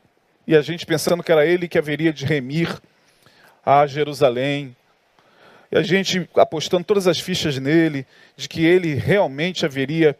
e 0.46 0.57
a 0.57 0.62
gente 0.62 0.87
pensando 0.87 1.22
que 1.22 1.33
era 1.33 1.46
ele 1.46 1.68
que 1.68 1.78
haveria 1.78 2.12
de 2.12 2.24
remir 2.24 2.80
a 3.64 3.87
Jerusalém. 3.87 4.76
E 5.70 5.76
a 5.76 5.83
gente 5.83 6.28
apostando 6.37 6.85
todas 6.85 7.07
as 7.07 7.18
fichas 7.18 7.59
nele, 7.59 8.07
de 8.37 8.48
que 8.48 8.64
ele 8.64 8.94
realmente 8.94 9.64
haveria 9.64 10.16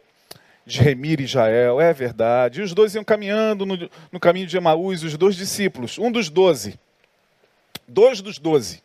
de 0.65 0.81
remir 0.81 1.21
Israel. 1.21 1.79
É 1.79 1.93
verdade. 1.93 2.59
E 2.59 2.63
os 2.63 2.73
dois 2.73 2.95
iam 2.95 3.03
caminhando 3.03 3.65
no, 3.65 3.89
no 4.11 4.19
caminho 4.19 4.47
de 4.47 4.57
Emaús, 4.57 5.03
os 5.03 5.15
dois 5.17 5.35
discípulos, 5.35 5.97
um 5.97 6.11
dos 6.11 6.29
doze. 6.29 6.79
Dois 7.87 8.19
dos 8.19 8.39
doze. 8.39 8.81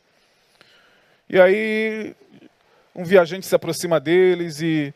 E 1.28 1.40
aí 1.40 2.14
um 2.94 3.04
viajante 3.04 3.46
se 3.46 3.54
aproxima 3.54 3.98
deles 3.98 4.60
e, 4.60 4.92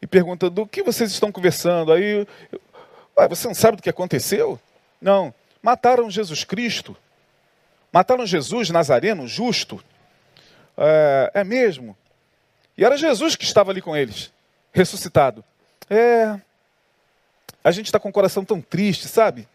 e 0.00 0.06
pergunta: 0.06 0.48
do 0.48 0.66
que 0.66 0.82
vocês 0.82 1.10
estão 1.10 1.32
conversando? 1.32 1.92
Aí, 1.92 2.26
você 3.28 3.48
não 3.48 3.54
sabe 3.54 3.76
do 3.76 3.82
que 3.82 3.90
aconteceu? 3.90 4.58
Não. 5.00 5.34
Mataram 5.62 6.10
Jesus 6.10 6.44
Cristo. 6.44 6.96
Mataram 7.92 8.26
Jesus 8.26 8.70
Nazareno, 8.70 9.28
justo. 9.28 9.82
É, 10.76 11.30
é 11.34 11.44
mesmo. 11.44 11.96
E 12.76 12.84
era 12.84 12.96
Jesus 12.96 13.36
que 13.36 13.44
estava 13.44 13.70
ali 13.70 13.80
com 13.80 13.96
eles, 13.96 14.32
ressuscitado. 14.72 15.44
É. 15.88 16.40
A 17.62 17.70
gente 17.70 17.86
está 17.86 18.00
com 18.00 18.08
o 18.08 18.12
coração 18.12 18.44
tão 18.44 18.60
triste, 18.60 19.06
sabe? 19.06 19.46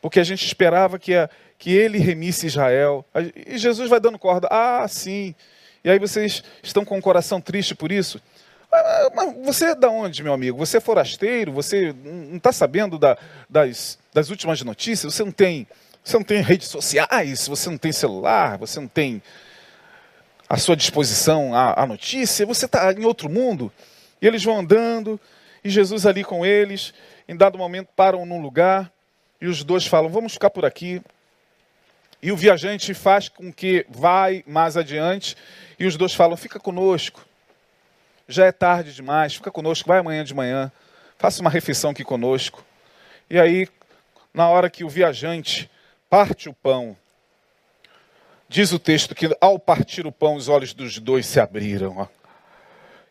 Porque 0.00 0.20
a 0.20 0.24
gente 0.24 0.46
esperava 0.46 0.98
que, 0.98 1.14
a, 1.14 1.28
que 1.58 1.72
ele 1.72 1.98
remisse 1.98 2.46
Israel. 2.46 3.04
E 3.46 3.58
Jesus 3.58 3.88
vai 3.88 3.98
dando 3.98 4.18
corda. 4.18 4.46
Ah, 4.50 4.86
sim. 4.86 5.34
E 5.82 5.90
aí 5.90 5.98
vocês 5.98 6.44
estão 6.62 6.84
com 6.84 6.98
o 6.98 7.02
coração 7.02 7.40
triste 7.40 7.74
por 7.74 7.90
isso? 7.90 8.20
Ah, 8.76 9.10
mas 9.14 9.34
você 9.44 9.66
é 9.66 9.74
da 9.74 9.88
onde, 9.88 10.22
meu 10.22 10.32
amigo? 10.32 10.58
Você 10.58 10.76
é 10.76 10.80
forasteiro? 10.80 11.52
Você 11.52 11.94
não 12.04 12.36
está 12.36 12.52
sabendo 12.52 12.98
da, 12.98 13.16
das, 13.48 13.98
das 14.12 14.28
últimas 14.28 14.60
notícias? 14.62 15.14
Você 15.14 15.24
não 15.24 15.32
tem, 15.32 15.66
você 16.04 16.16
não 16.16 16.24
tem 16.24 16.42
redes 16.42 16.68
sociais? 16.68 17.48
Você 17.48 17.70
não 17.70 17.78
tem 17.78 17.92
celular? 17.92 18.58
Você 18.58 18.78
não 18.78 18.88
tem 18.88 19.22
à 20.48 20.56
sua 20.58 20.76
disposição 20.76 21.54
a, 21.54 21.82
a 21.82 21.86
notícia? 21.86 22.44
Você 22.44 22.66
está 22.66 22.92
em 22.92 23.04
outro 23.04 23.30
mundo? 23.30 23.72
E 24.20 24.26
eles 24.26 24.44
vão 24.44 24.58
andando 24.58 25.18
e 25.64 25.70
Jesus 25.70 26.04
ali 26.04 26.22
com 26.22 26.44
eles. 26.44 26.92
Em 27.26 27.36
dado 27.36 27.56
momento 27.56 27.88
param 27.96 28.26
num 28.26 28.40
lugar 28.40 28.92
e 29.40 29.46
os 29.46 29.64
dois 29.64 29.86
falam: 29.86 30.10
Vamos 30.10 30.34
ficar 30.34 30.50
por 30.50 30.64
aqui. 30.66 31.00
E 32.22 32.30
o 32.30 32.36
viajante 32.36 32.92
faz 32.92 33.28
com 33.28 33.52
que 33.52 33.86
vai 33.88 34.44
mais 34.46 34.76
adiante 34.76 35.34
e 35.78 35.86
os 35.86 35.96
dois 35.96 36.14
falam: 36.14 36.36
Fica 36.36 36.60
conosco 36.60 37.24
já 38.28 38.46
é 38.46 38.52
tarde 38.52 38.92
demais, 38.92 39.34
fica 39.34 39.50
conosco, 39.50 39.88
vai 39.88 39.98
amanhã 39.98 40.24
de 40.24 40.34
manhã, 40.34 40.70
faça 41.18 41.40
uma 41.40 41.50
refeição 41.50 41.90
aqui 41.90 42.04
conosco. 42.04 42.64
E 43.30 43.38
aí, 43.38 43.68
na 44.34 44.48
hora 44.48 44.68
que 44.68 44.84
o 44.84 44.88
viajante 44.88 45.70
parte 46.08 46.48
o 46.48 46.54
pão, 46.54 46.96
diz 48.48 48.72
o 48.72 48.78
texto 48.78 49.14
que 49.14 49.36
ao 49.40 49.58
partir 49.58 50.06
o 50.06 50.12
pão, 50.12 50.34
os 50.34 50.48
olhos 50.48 50.74
dos 50.74 50.98
dois 50.98 51.26
se 51.26 51.40
abriram. 51.40 51.98
Ó. 51.98 52.06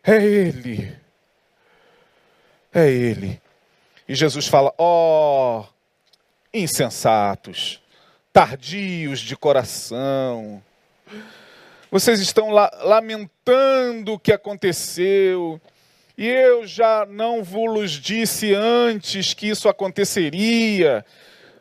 É 0.02 0.22
ele. 0.22 0.96
É 2.72 2.88
ele. 2.88 3.40
E 4.08 4.14
Jesus 4.14 4.46
fala: 4.46 4.72
ó, 4.78 5.60
oh, 5.60 5.66
insensatos, 6.52 7.82
tardios 8.32 9.20
de 9.20 9.36
coração 9.36 10.62
vocês 11.90 12.20
estão 12.20 12.50
la 12.50 12.70
lamentando 12.82 14.14
o 14.14 14.18
que 14.18 14.32
aconteceu. 14.32 15.60
E 16.18 16.26
eu 16.26 16.66
já 16.66 17.06
não 17.08 17.44
vos 17.44 17.92
disse 17.92 18.54
antes 18.54 19.34
que 19.34 19.48
isso 19.48 19.68
aconteceria. 19.68 21.04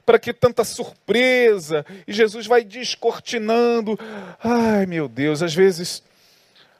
Para 0.06 0.20
que 0.20 0.34
tanta 0.34 0.64
surpresa? 0.64 1.86
E 2.08 2.14
Jesus 2.14 2.48
vai 2.48 2.64
descortinando. 2.64 4.00
Ai, 4.42 4.86
meu 4.86 5.08
Deus, 5.08 5.42
às 5.42 5.54
vezes 5.54 6.02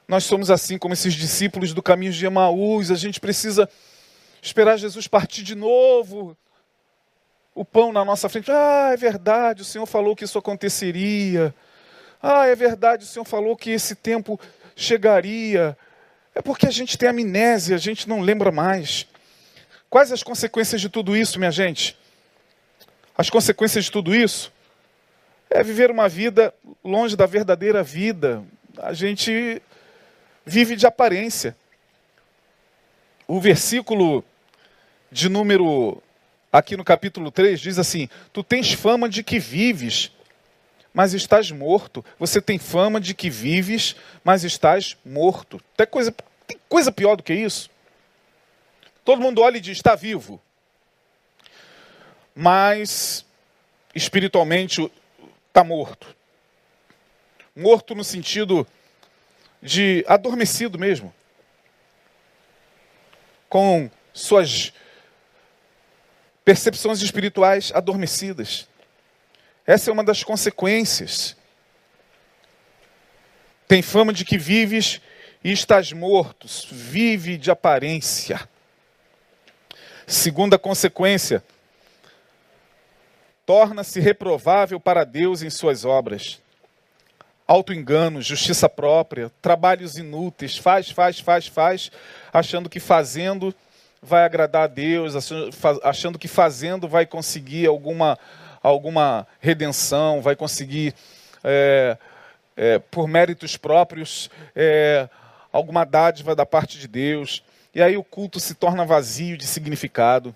nós 0.08 0.24
somos 0.24 0.50
assim 0.50 0.78
como 0.78 0.94
esses 0.94 1.14
discípulos 1.14 1.74
do 1.74 1.82
caminho 1.82 2.12
de 2.12 2.24
Emaús. 2.24 2.90
A 2.90 2.94
gente 2.94 3.20
precisa 3.20 3.68
esperar 4.40 4.78
Jesus 4.78 5.06
partir 5.06 5.42
de 5.42 5.54
novo. 5.54 6.36
O 7.54 7.64
pão 7.64 7.92
na 7.92 8.04
nossa 8.04 8.28
frente. 8.28 8.50
Ah, 8.50 8.90
é 8.92 8.96
verdade, 8.96 9.62
o 9.62 9.64
Senhor 9.64 9.86
falou 9.86 10.14
que 10.14 10.24
isso 10.24 10.38
aconteceria. 10.38 11.54
Ah, 12.28 12.48
é 12.48 12.56
verdade, 12.56 13.04
o 13.04 13.06
Senhor 13.06 13.24
falou 13.24 13.56
que 13.56 13.70
esse 13.70 13.94
tempo 13.94 14.40
chegaria. 14.74 15.78
É 16.34 16.42
porque 16.42 16.66
a 16.66 16.72
gente 16.72 16.98
tem 16.98 17.08
amnésia, 17.08 17.76
a 17.76 17.78
gente 17.78 18.08
não 18.08 18.20
lembra 18.20 18.50
mais. 18.50 19.06
Quais 19.88 20.10
as 20.10 20.24
consequências 20.24 20.80
de 20.80 20.88
tudo 20.88 21.16
isso, 21.16 21.38
minha 21.38 21.52
gente? 21.52 21.96
As 23.16 23.30
consequências 23.30 23.84
de 23.84 23.92
tudo 23.92 24.12
isso 24.12 24.52
é 25.48 25.62
viver 25.62 25.88
uma 25.88 26.08
vida 26.08 26.52
longe 26.82 27.14
da 27.14 27.26
verdadeira 27.26 27.80
vida. 27.80 28.42
A 28.76 28.92
gente 28.92 29.62
vive 30.44 30.74
de 30.74 30.84
aparência. 30.84 31.56
O 33.28 33.40
versículo 33.40 34.24
de 35.12 35.28
número, 35.28 36.02
aqui 36.52 36.76
no 36.76 36.82
capítulo 36.82 37.30
3, 37.30 37.60
diz 37.60 37.78
assim: 37.78 38.08
Tu 38.32 38.42
tens 38.42 38.72
fama 38.72 39.08
de 39.08 39.22
que 39.22 39.38
vives 39.38 40.10
mas 40.96 41.12
estás 41.12 41.50
morto. 41.50 42.02
Você 42.18 42.40
tem 42.40 42.58
fama 42.58 42.98
de 42.98 43.12
que 43.12 43.28
vives, 43.28 43.94
mas 44.24 44.44
estás 44.44 44.96
morto. 45.04 45.60
Tem 45.76 45.86
coisa, 45.86 46.10
tem 46.46 46.58
coisa 46.70 46.90
pior 46.90 47.16
do 47.16 47.22
que 47.22 47.34
isso? 47.34 47.68
Todo 49.04 49.20
mundo 49.20 49.42
olha 49.42 49.58
e 49.58 49.60
diz: 49.60 49.76
está 49.76 49.94
vivo. 49.94 50.40
Mas 52.34 53.26
espiritualmente 53.94 54.90
está 55.48 55.62
morto. 55.62 56.16
Morto 57.54 57.94
no 57.94 58.02
sentido 58.02 58.66
de 59.60 60.02
adormecido 60.08 60.78
mesmo. 60.78 61.12
Com 63.50 63.90
suas 64.14 64.72
percepções 66.42 67.02
espirituais 67.02 67.70
adormecidas. 67.74 68.66
Essa 69.66 69.90
é 69.90 69.92
uma 69.92 70.04
das 70.04 70.22
consequências. 70.22 71.36
Tem 73.66 73.82
fama 73.82 74.12
de 74.12 74.24
que 74.24 74.38
vives 74.38 75.00
e 75.42 75.50
estás 75.50 75.92
morto, 75.92 76.46
vive 76.70 77.36
de 77.36 77.50
aparência. 77.50 78.48
Segunda 80.06 80.56
consequência, 80.56 81.42
torna-se 83.44 83.98
reprovável 83.98 84.78
para 84.78 85.02
Deus 85.02 85.42
em 85.42 85.50
suas 85.50 85.84
obras. 85.84 86.40
Auto-engano, 87.44 88.22
justiça 88.22 88.68
própria, 88.68 89.32
trabalhos 89.42 89.96
inúteis, 89.96 90.56
faz, 90.56 90.90
faz, 90.90 91.18
faz, 91.18 91.46
faz, 91.48 91.90
achando 92.32 92.68
que 92.68 92.78
fazendo 92.78 93.52
vai 94.00 94.24
agradar 94.24 94.64
a 94.64 94.68
Deus, 94.68 95.14
achando 95.82 96.18
que 96.18 96.28
fazendo 96.28 96.86
vai 96.86 97.04
conseguir 97.04 97.66
alguma 97.66 98.16
alguma 98.66 99.26
redenção, 99.40 100.20
vai 100.20 100.34
conseguir, 100.34 100.92
é, 101.44 101.96
é, 102.56 102.78
por 102.80 103.06
méritos 103.06 103.56
próprios, 103.56 104.28
é, 104.56 105.08
alguma 105.52 105.84
dádiva 105.84 106.34
da 106.34 106.44
parte 106.44 106.76
de 106.76 106.88
Deus. 106.88 107.44
E 107.72 107.80
aí 107.80 107.96
o 107.96 108.02
culto 108.02 108.40
se 108.40 108.54
torna 108.54 108.84
vazio 108.84 109.36
de 109.36 109.46
significado. 109.46 110.34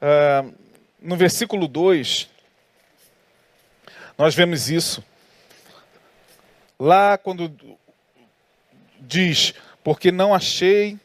É, 0.00 0.44
no 1.00 1.16
versículo 1.16 1.66
2, 1.66 2.28
nós 4.16 4.34
vemos 4.34 4.70
isso. 4.70 5.02
Lá, 6.78 7.18
quando 7.18 7.52
diz: 9.00 9.54
Porque 9.82 10.12
não 10.12 10.32
achei 10.32 10.96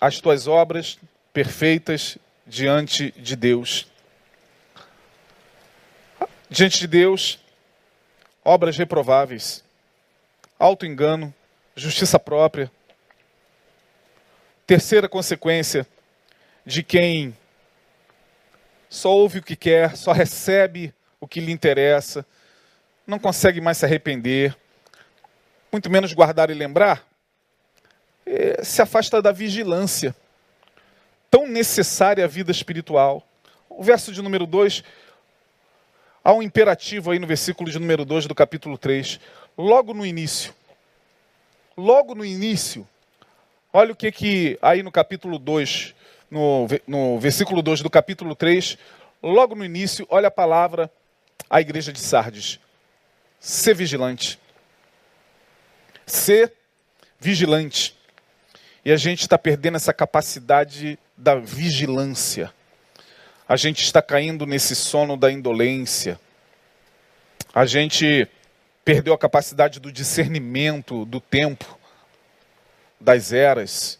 as 0.00 0.20
tuas 0.20 0.48
obras 0.48 0.98
perfeitas 1.32 2.18
diante 2.46 3.12
de 3.12 3.36
Deus 3.36 3.86
diante 6.50 6.78
de 6.78 6.86
Deus 6.86 7.38
obras 8.44 8.76
reprováveis. 8.76 9.62
auto-engano, 10.58 11.32
justiça 11.76 12.18
própria. 12.18 12.70
Terceira 14.66 15.08
consequência 15.08 15.86
de 16.64 16.82
quem 16.82 17.36
só 18.88 19.14
ouve 19.14 19.38
o 19.38 19.42
que 19.42 19.54
quer, 19.54 19.96
só 19.96 20.12
recebe 20.12 20.92
o 21.20 21.28
que 21.28 21.40
lhe 21.40 21.52
interessa, 21.52 22.24
não 23.06 23.18
consegue 23.18 23.60
mais 23.60 23.78
se 23.78 23.84
arrepender, 23.84 24.56
muito 25.70 25.90
menos 25.90 26.12
guardar 26.12 26.50
e 26.50 26.54
lembrar, 26.54 27.06
é, 28.26 28.62
se 28.64 28.80
afasta 28.80 29.20
da 29.20 29.32
vigilância, 29.32 30.14
tão 31.30 31.46
necessária 31.46 32.24
à 32.24 32.28
vida 32.28 32.50
espiritual. 32.50 33.26
O 33.68 33.82
verso 33.82 34.12
de 34.12 34.22
número 34.22 34.46
2, 34.46 34.82
há 36.28 36.32
um 36.34 36.42
imperativo 36.42 37.10
aí 37.10 37.18
no 37.18 37.26
versículo 37.26 37.70
de 37.70 37.78
número 37.78 38.04
2 38.04 38.26
do 38.26 38.34
capítulo 38.34 38.76
3, 38.76 39.18
logo 39.56 39.94
no 39.94 40.04
início. 40.04 40.52
Logo 41.74 42.14
no 42.14 42.22
início, 42.22 42.86
olha 43.72 43.92
o 43.92 43.96
que 43.96 44.12
que 44.12 44.58
aí 44.60 44.82
no 44.82 44.92
capítulo 44.92 45.38
2, 45.38 45.94
no, 46.30 46.66
no 46.86 47.18
versículo 47.18 47.62
2 47.62 47.80
do 47.80 47.88
capítulo 47.88 48.34
3, 48.34 48.76
logo 49.22 49.54
no 49.54 49.64
início, 49.64 50.06
olha 50.10 50.28
a 50.28 50.30
palavra 50.30 50.92
à 51.48 51.62
igreja 51.62 51.94
de 51.94 52.00
Sardes. 52.00 52.60
Ser 53.40 53.74
vigilante. 53.74 54.38
Ser 56.04 56.52
vigilante. 57.18 57.96
E 58.84 58.92
a 58.92 58.98
gente 58.98 59.22
está 59.22 59.38
perdendo 59.38 59.76
essa 59.76 59.94
capacidade 59.94 60.98
da 61.16 61.36
vigilância. 61.36 62.52
A 63.48 63.56
gente 63.56 63.82
está 63.82 64.02
caindo 64.02 64.44
nesse 64.44 64.76
sono 64.76 65.16
da 65.16 65.32
indolência. 65.32 66.20
A 67.54 67.64
gente 67.64 68.28
perdeu 68.84 69.14
a 69.14 69.18
capacidade 69.18 69.80
do 69.80 69.90
discernimento 69.90 71.06
do 71.06 71.18
tempo, 71.18 71.78
das 73.00 73.32
eras 73.32 73.98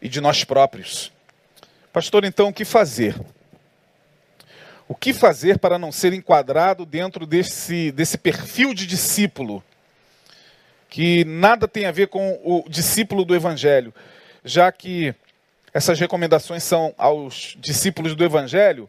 e 0.00 0.08
de 0.08 0.20
nós 0.20 0.44
próprios. 0.44 1.12
Pastor, 1.92 2.24
então 2.24 2.50
o 2.50 2.52
que 2.52 2.64
fazer? 2.64 3.20
O 4.86 4.94
que 4.94 5.12
fazer 5.12 5.58
para 5.58 5.76
não 5.76 5.90
ser 5.90 6.12
enquadrado 6.12 6.86
dentro 6.86 7.26
desse, 7.26 7.90
desse 7.90 8.16
perfil 8.16 8.72
de 8.74 8.86
discípulo? 8.86 9.62
Que 10.88 11.24
nada 11.24 11.66
tem 11.66 11.84
a 11.84 11.90
ver 11.90 12.06
com 12.06 12.40
o 12.44 12.64
discípulo 12.68 13.24
do 13.24 13.34
Evangelho, 13.34 13.92
já 14.44 14.70
que 14.70 15.12
essas 15.72 15.98
recomendações 15.98 16.62
são 16.62 16.94
aos 16.98 17.56
discípulos 17.58 18.14
do 18.14 18.24
Evangelho. 18.24 18.88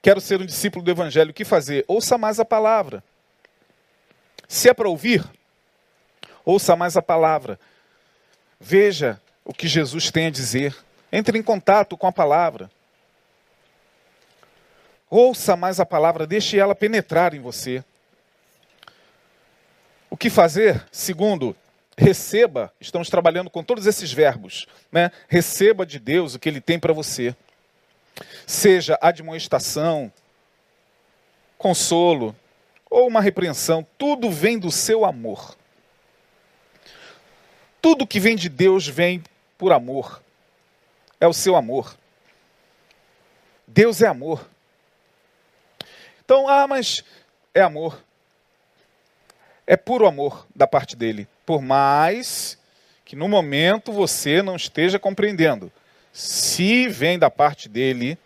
Quero 0.00 0.20
ser 0.20 0.40
um 0.40 0.46
discípulo 0.46 0.84
do 0.84 0.90
Evangelho. 0.90 1.30
O 1.30 1.34
que 1.34 1.44
fazer? 1.44 1.84
Ouça 1.88 2.16
mais 2.16 2.38
a 2.38 2.44
palavra. 2.44 3.02
Se 4.48 4.68
é 4.68 4.74
para 4.74 4.88
ouvir, 4.88 5.24
ouça 6.44 6.76
mais 6.76 6.96
a 6.96 7.02
palavra. 7.02 7.58
Veja 8.58 9.20
o 9.44 9.52
que 9.52 9.66
Jesus 9.66 10.10
tem 10.10 10.26
a 10.26 10.30
dizer. 10.30 10.76
Entre 11.12 11.36
em 11.36 11.42
contato 11.42 11.96
com 11.96 12.06
a 12.06 12.12
palavra. 12.12 12.70
Ouça 15.08 15.56
mais 15.56 15.80
a 15.80 15.86
palavra, 15.86 16.24
deixe 16.24 16.56
ela 16.56 16.74
penetrar 16.74 17.34
em 17.34 17.40
você. 17.40 17.84
O 20.08 20.16
que 20.16 20.30
fazer? 20.30 20.86
Segundo, 20.92 21.56
receba. 21.96 22.72
Estamos 22.80 23.08
trabalhando 23.08 23.50
com 23.50 23.62
todos 23.62 23.86
esses 23.86 24.12
verbos. 24.12 24.66
Né? 24.90 25.10
Receba 25.28 25.84
de 25.84 25.98
Deus 25.98 26.34
o 26.34 26.38
que 26.38 26.48
Ele 26.48 26.60
tem 26.60 26.78
para 26.78 26.92
você. 26.92 27.34
Seja 28.46 28.98
admoestação, 29.00 30.12
consolo 31.56 32.34
ou 32.90 33.06
uma 33.06 33.20
repreensão, 33.20 33.86
tudo 33.96 34.30
vem 34.30 34.58
do 34.58 34.70
seu 34.70 35.04
amor. 35.04 35.56
Tudo 37.80 38.06
que 38.06 38.18
vem 38.18 38.34
de 38.34 38.48
Deus 38.48 38.86
vem 38.86 39.22
por 39.56 39.72
amor 39.72 40.20
é 41.20 41.28
o 41.28 41.32
seu 41.32 41.54
amor. 41.54 41.96
Deus 43.66 44.02
é 44.02 44.08
amor. 44.08 44.48
Então, 46.24 46.48
ah, 46.48 46.66
mas 46.66 47.04
é 47.54 47.60
amor. 47.60 48.02
É 49.66 49.76
puro 49.76 50.06
amor 50.06 50.46
da 50.54 50.66
parte 50.66 50.96
dele. 50.96 51.28
Por 51.50 51.60
mais 51.60 52.56
que 53.04 53.16
no 53.16 53.28
momento 53.28 53.90
você 53.90 54.40
não 54.40 54.54
esteja 54.54 55.00
compreendendo. 55.00 55.72
Se 56.12 56.86
vem 56.86 57.18
da 57.18 57.28
parte 57.28 57.68
dele, 57.68 58.16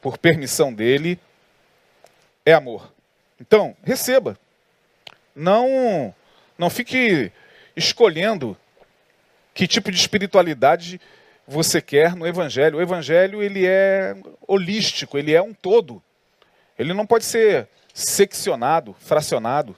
por 0.00 0.16
permissão 0.16 0.72
dele, 0.72 1.18
é 2.46 2.52
amor. 2.52 2.94
Então, 3.40 3.76
receba. 3.82 4.38
Não, 5.34 6.14
não 6.56 6.70
fique 6.70 7.32
escolhendo 7.74 8.56
que 9.52 9.66
tipo 9.66 9.90
de 9.90 9.98
espiritualidade 9.98 11.00
você 11.48 11.82
quer 11.82 12.14
no 12.14 12.28
evangelho. 12.28 12.78
O 12.78 12.80
evangelho 12.80 13.42
ele 13.42 13.66
é 13.66 14.14
holístico, 14.46 15.18
ele 15.18 15.34
é 15.34 15.42
um 15.42 15.52
todo. 15.52 16.00
Ele 16.78 16.94
não 16.94 17.04
pode 17.04 17.24
ser 17.24 17.66
seccionado, 17.92 18.94
fracionado. 19.00 19.76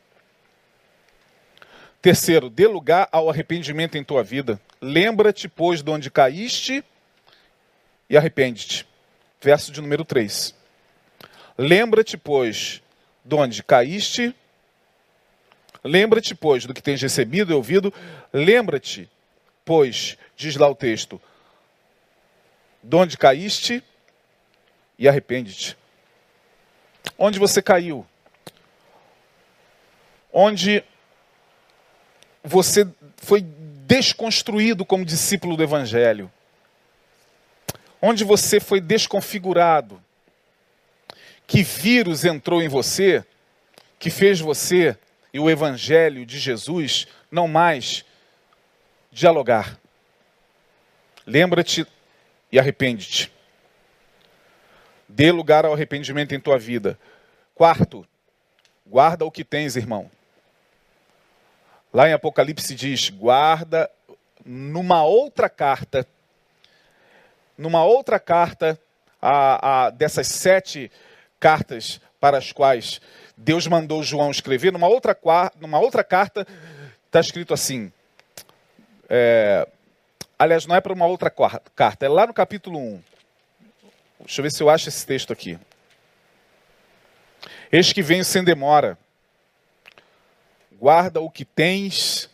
Terceiro, 2.03 2.49
dê 2.49 2.67
lugar 2.67 3.09
ao 3.13 3.29
arrependimento 3.29 3.99
em 3.99 4.05
tua 4.05 4.23
vida. 4.23 4.59
Lembra-te, 4.81 5.49
pois, 5.49 5.83
de 5.83 5.91
onde 5.91 6.11
caíste 6.11 6.83
e 8.09 8.17
arrepende-te. 8.17 8.87
Verso 9.41 9.71
de 9.71 9.83
número 9.83 10.05
3. 10.05 10.55
Lembra-te, 11.59 12.17
pois, 12.17 12.83
de 13.23 13.35
onde 13.35 13.63
caíste. 13.63 14.35
Lembra-te, 15.85 16.35
pois, 16.35 16.65
do 16.65 16.73
que 16.73 16.83
tens 16.83 17.03
recebido 17.03 17.53
e 17.53 17.55
ouvido. 17.55 17.93
Lembra-te, 18.33 19.11
pois, 19.63 20.17
diz 20.37 20.57
lá 20.57 20.69
o 20.69 20.75
texto, 20.75 21.21
de 22.83 22.97
onde 22.97 23.19
caíste 23.19 23.85
e 24.99 25.07
arrepende-te. 25.07 25.77
Onde 27.19 27.39
você 27.39 27.61
caiu? 27.61 28.07
Onde 30.33 30.83
você 32.43 32.87
foi 33.17 33.43
desconstruído 33.43 34.85
como 34.85 35.05
discípulo 35.05 35.57
do 35.57 35.63
Evangelho? 35.63 36.31
Onde 38.01 38.25
você 38.25 38.59
foi 38.61 38.81
desconfigurado? 38.81 40.03
Que 41.47 41.63
vírus 41.63 42.25
entrou 42.25 42.63
em 42.63 42.69
você 42.69 43.25
que 43.99 44.09
fez 44.09 44.41
você 44.41 44.97
e 45.33 45.39
o 45.39 45.51
Evangelho 45.51 46.25
de 46.25 46.39
Jesus 46.39 47.07
não 47.31 47.47
mais 47.47 48.05
dialogar? 49.13 49.79
Lembra-te 51.27 51.87
e 52.51 52.59
arrepende-te. 52.59 53.31
Dê 55.09 55.31
lugar 55.31 55.65
ao 55.65 55.75
arrependimento 55.75 56.35
em 56.35 56.41
tua 56.41 56.59
vida. 56.59 56.99
Quarto, 57.55 58.07
guarda 58.87 59.25
o 59.25 59.31
que 59.31 59.45
tens, 59.45 59.77
irmão. 59.77 60.11
Lá 61.93 62.09
em 62.09 62.13
Apocalipse 62.13 62.75
diz: 62.75 63.11
guarda 63.11 63.91
numa 64.45 65.05
outra 65.05 65.49
carta, 65.49 66.07
numa 67.57 67.85
outra 67.85 68.19
carta, 68.19 68.79
a, 69.21 69.87
a, 69.87 69.91
dessas 69.91 70.29
sete 70.29 70.91
cartas 71.39 72.01
para 72.21 72.39
as 72.39 72.53
quais 72.53 73.01
Deus 73.37 73.67
mandou 73.67 74.03
João 74.03 74.31
escrever, 74.31 74.73
numa 74.73 74.89
outra, 74.89 75.17
numa 75.61 75.79
outra 75.79 76.05
carta 76.05 76.47
está 77.07 77.21
escrito 77.21 77.53
assim: 77.53 77.93
é, 79.09 79.67
Aliás, 80.41 80.65
não 80.65 80.75
é 80.75 80.81
para 80.81 80.95
uma 80.95 81.05
outra 81.05 81.31
carta, 81.31 82.07
é 82.07 82.09
lá 82.09 82.27
no 82.27 82.33
capítulo 82.33 82.79
1. 82.79 83.03
Deixa 84.21 84.41
eu 84.41 84.43
ver 84.43 84.51
se 84.51 84.63
eu 84.63 84.71
acho 84.71 84.89
esse 84.89 85.05
texto 85.05 85.35
aqui. 85.35 85.59
Eis 87.71 87.93
que 87.93 88.01
venho 88.01 88.25
sem 88.25 88.43
demora. 88.43 88.97
Guarda 90.81 91.21
o 91.21 91.31
que 91.31 91.45
tens, 91.45 92.31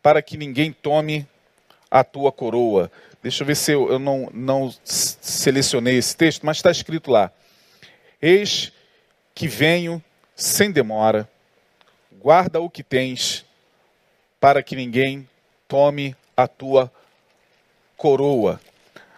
para 0.00 0.22
que 0.22 0.36
ninguém 0.36 0.72
tome 0.72 1.26
a 1.90 2.04
tua 2.04 2.30
coroa. 2.30 2.90
Deixa 3.22 3.42
eu 3.42 3.46
ver 3.46 3.56
se 3.56 3.72
eu, 3.72 3.90
eu 3.90 3.98
não, 3.98 4.30
não 4.32 4.72
selecionei 4.84 5.98
esse 5.98 6.16
texto, 6.16 6.46
mas 6.46 6.58
está 6.58 6.70
escrito 6.70 7.10
lá. 7.10 7.32
Eis 8.22 8.72
que 9.34 9.48
venho 9.48 10.02
sem 10.36 10.70
demora. 10.70 11.28
Guarda 12.12 12.60
o 12.60 12.70
que 12.70 12.82
tens, 12.82 13.44
para 14.38 14.62
que 14.62 14.76
ninguém 14.76 15.28
tome 15.66 16.16
a 16.36 16.46
tua 16.46 16.86
coroa 16.86 16.98
coroa. 17.98 18.60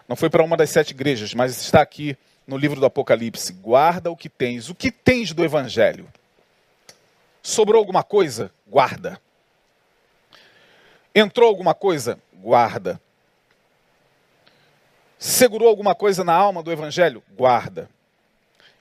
Não 0.09 0.17
foi 0.17 0.29
para 0.29 0.43
uma 0.43 0.57
das 0.57 0.71
sete 0.71 0.91
igrejas, 0.91 1.35
mas 1.35 1.61
está 1.61 1.83
aqui 1.83 2.17
no 2.47 2.57
livro 2.57 2.81
do 2.81 2.87
Apocalipse. 2.87 3.53
Guarda 3.53 4.11
o 4.11 4.17
que 4.17 4.29
tens. 4.29 4.69
O 4.69 4.75
que 4.75 4.91
tens 4.91 5.33
do 5.33 5.45
Evangelho? 5.45 6.09
Sobrou 7.43 7.79
alguma 7.79 8.03
coisa? 8.03 8.53
Guarda. 8.67 9.21
Entrou 11.15 11.49
alguma 11.49 11.75
coisa? 11.75 12.19
Guarda. 12.35 13.01
Segurou 15.19 15.69
alguma 15.69 15.95
coisa 15.95 16.25
na 16.25 16.33
alma 16.33 16.63
do 16.63 16.73
Evangelho? 16.73 17.23
Guarda. 17.37 17.91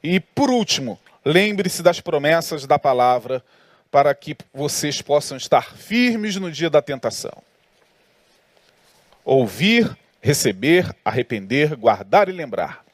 E 0.02 0.20
por 0.20 0.50
último, 0.50 1.00
lembre-se 1.26 1.84
das 1.84 2.00
promessas 2.00 2.66
da 2.66 2.80
palavra 2.80 3.44
para 3.92 4.14
que 4.14 4.38
vocês 4.54 5.02
possam 5.02 5.38
estar 5.38 5.76
firmes 5.76 6.36
no 6.36 6.52
dia 6.52 6.70
da 6.70 6.82
tentação. 6.82 7.44
Ouvir, 9.26 9.98
receber, 10.22 10.96
arrepender, 11.04 11.76
guardar 11.76 12.30
e 12.30 12.32
lembrar. 12.32 12.86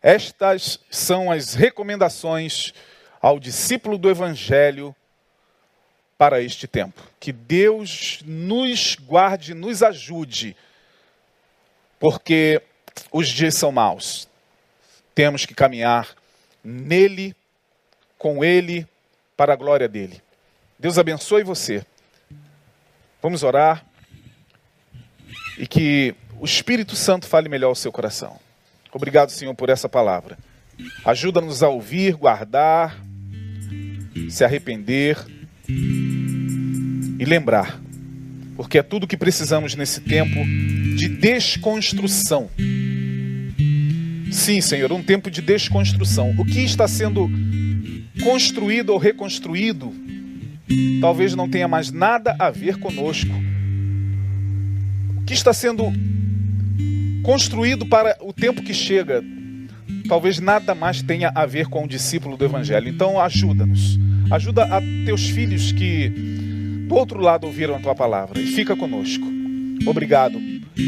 Estas 0.00 0.78
são 0.90 1.30
as 1.30 1.54
recomendações 1.54 2.72
ao 3.20 3.38
discípulo 3.38 3.98
do 3.98 4.10
Evangelho 4.10 4.94
para 6.16 6.40
este 6.40 6.66
tempo. 6.66 7.00
Que 7.20 7.32
Deus 7.32 8.20
nos 8.24 8.96
guarde, 8.96 9.54
nos 9.54 9.82
ajude, 9.82 10.56
porque 11.98 12.60
os 13.12 13.28
dias 13.28 13.54
são 13.54 13.70
maus. 13.70 14.28
Temos 15.14 15.46
que 15.46 15.54
caminhar 15.54 16.14
nele, 16.62 17.34
com 18.18 18.44
ele, 18.44 18.86
para 19.36 19.52
a 19.52 19.56
glória 19.56 19.88
dele. 19.88 20.20
Deus 20.78 20.98
abençoe 20.98 21.42
você. 21.42 21.84
Vamos 23.22 23.42
orar 23.42 23.84
e 25.56 25.66
que 25.66 26.14
o 26.40 26.44
Espírito 26.44 26.94
Santo 26.94 27.26
fale 27.26 27.48
melhor 27.48 27.68
ao 27.68 27.74
seu 27.74 27.90
coração. 27.90 28.38
Obrigado, 28.92 29.30
Senhor, 29.30 29.54
por 29.54 29.68
essa 29.68 29.88
palavra. 29.88 30.38
Ajuda-nos 31.04 31.62
a 31.62 31.68
ouvir, 31.68 32.14
guardar, 32.14 32.96
se 34.28 34.44
arrepender 34.44 35.16
e 35.68 37.24
lembrar, 37.24 37.80
porque 38.56 38.78
é 38.78 38.82
tudo 38.82 39.06
que 39.06 39.16
precisamos 39.16 39.74
nesse 39.74 40.00
tempo 40.00 40.44
de 40.96 41.08
desconstrução. 41.08 42.50
Sim, 44.30 44.60
Senhor, 44.60 44.92
um 44.92 45.02
tempo 45.02 45.30
de 45.30 45.40
desconstrução. 45.40 46.34
O 46.38 46.44
que 46.44 46.60
está 46.60 46.86
sendo 46.86 47.30
construído 48.22 48.90
ou 48.90 48.98
reconstruído 48.98 49.92
talvez 51.00 51.34
não 51.34 51.48
tenha 51.48 51.66
mais 51.66 51.90
nada 51.90 52.36
a 52.38 52.50
ver 52.50 52.78
conosco. 52.78 53.32
O 55.16 55.24
que 55.24 55.32
está 55.32 55.52
sendo 55.52 55.84
construído 57.22 57.86
para 57.86 58.16
o 58.20 58.32
tempo 58.32 58.62
que 58.62 58.74
chega 58.74 59.22
talvez 60.08 60.40
nada 60.40 60.74
mais 60.74 61.02
tenha 61.02 61.30
a 61.34 61.44
ver 61.44 61.66
com 61.66 61.84
o 61.84 61.88
discípulo 61.88 62.36
do 62.36 62.44
Evangelho. 62.44 62.88
Então, 62.88 63.20
ajuda-nos. 63.20 63.98
Ajuda 64.30 64.64
a 64.64 64.80
teus 65.06 65.30
filhos 65.30 65.72
que 65.72 66.08
do 66.88 66.94
outro 66.94 67.20
lado 67.20 67.46
ouviram 67.46 67.76
a 67.76 67.80
tua 67.80 67.94
palavra 67.94 68.40
e 68.40 68.46
fica 68.46 68.76
conosco. 68.76 69.26
Obrigado 69.86 70.38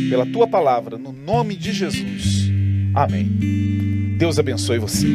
pela 0.09 0.27
tua 0.27 0.47
palavra, 0.47 0.99
no 0.99 1.13
nome 1.13 1.57
de 1.57 1.73
Jesus. 1.73 2.51
Amém. 2.95 4.17
Deus 4.19 4.39
abençoe 4.39 4.79
você. 4.79 5.07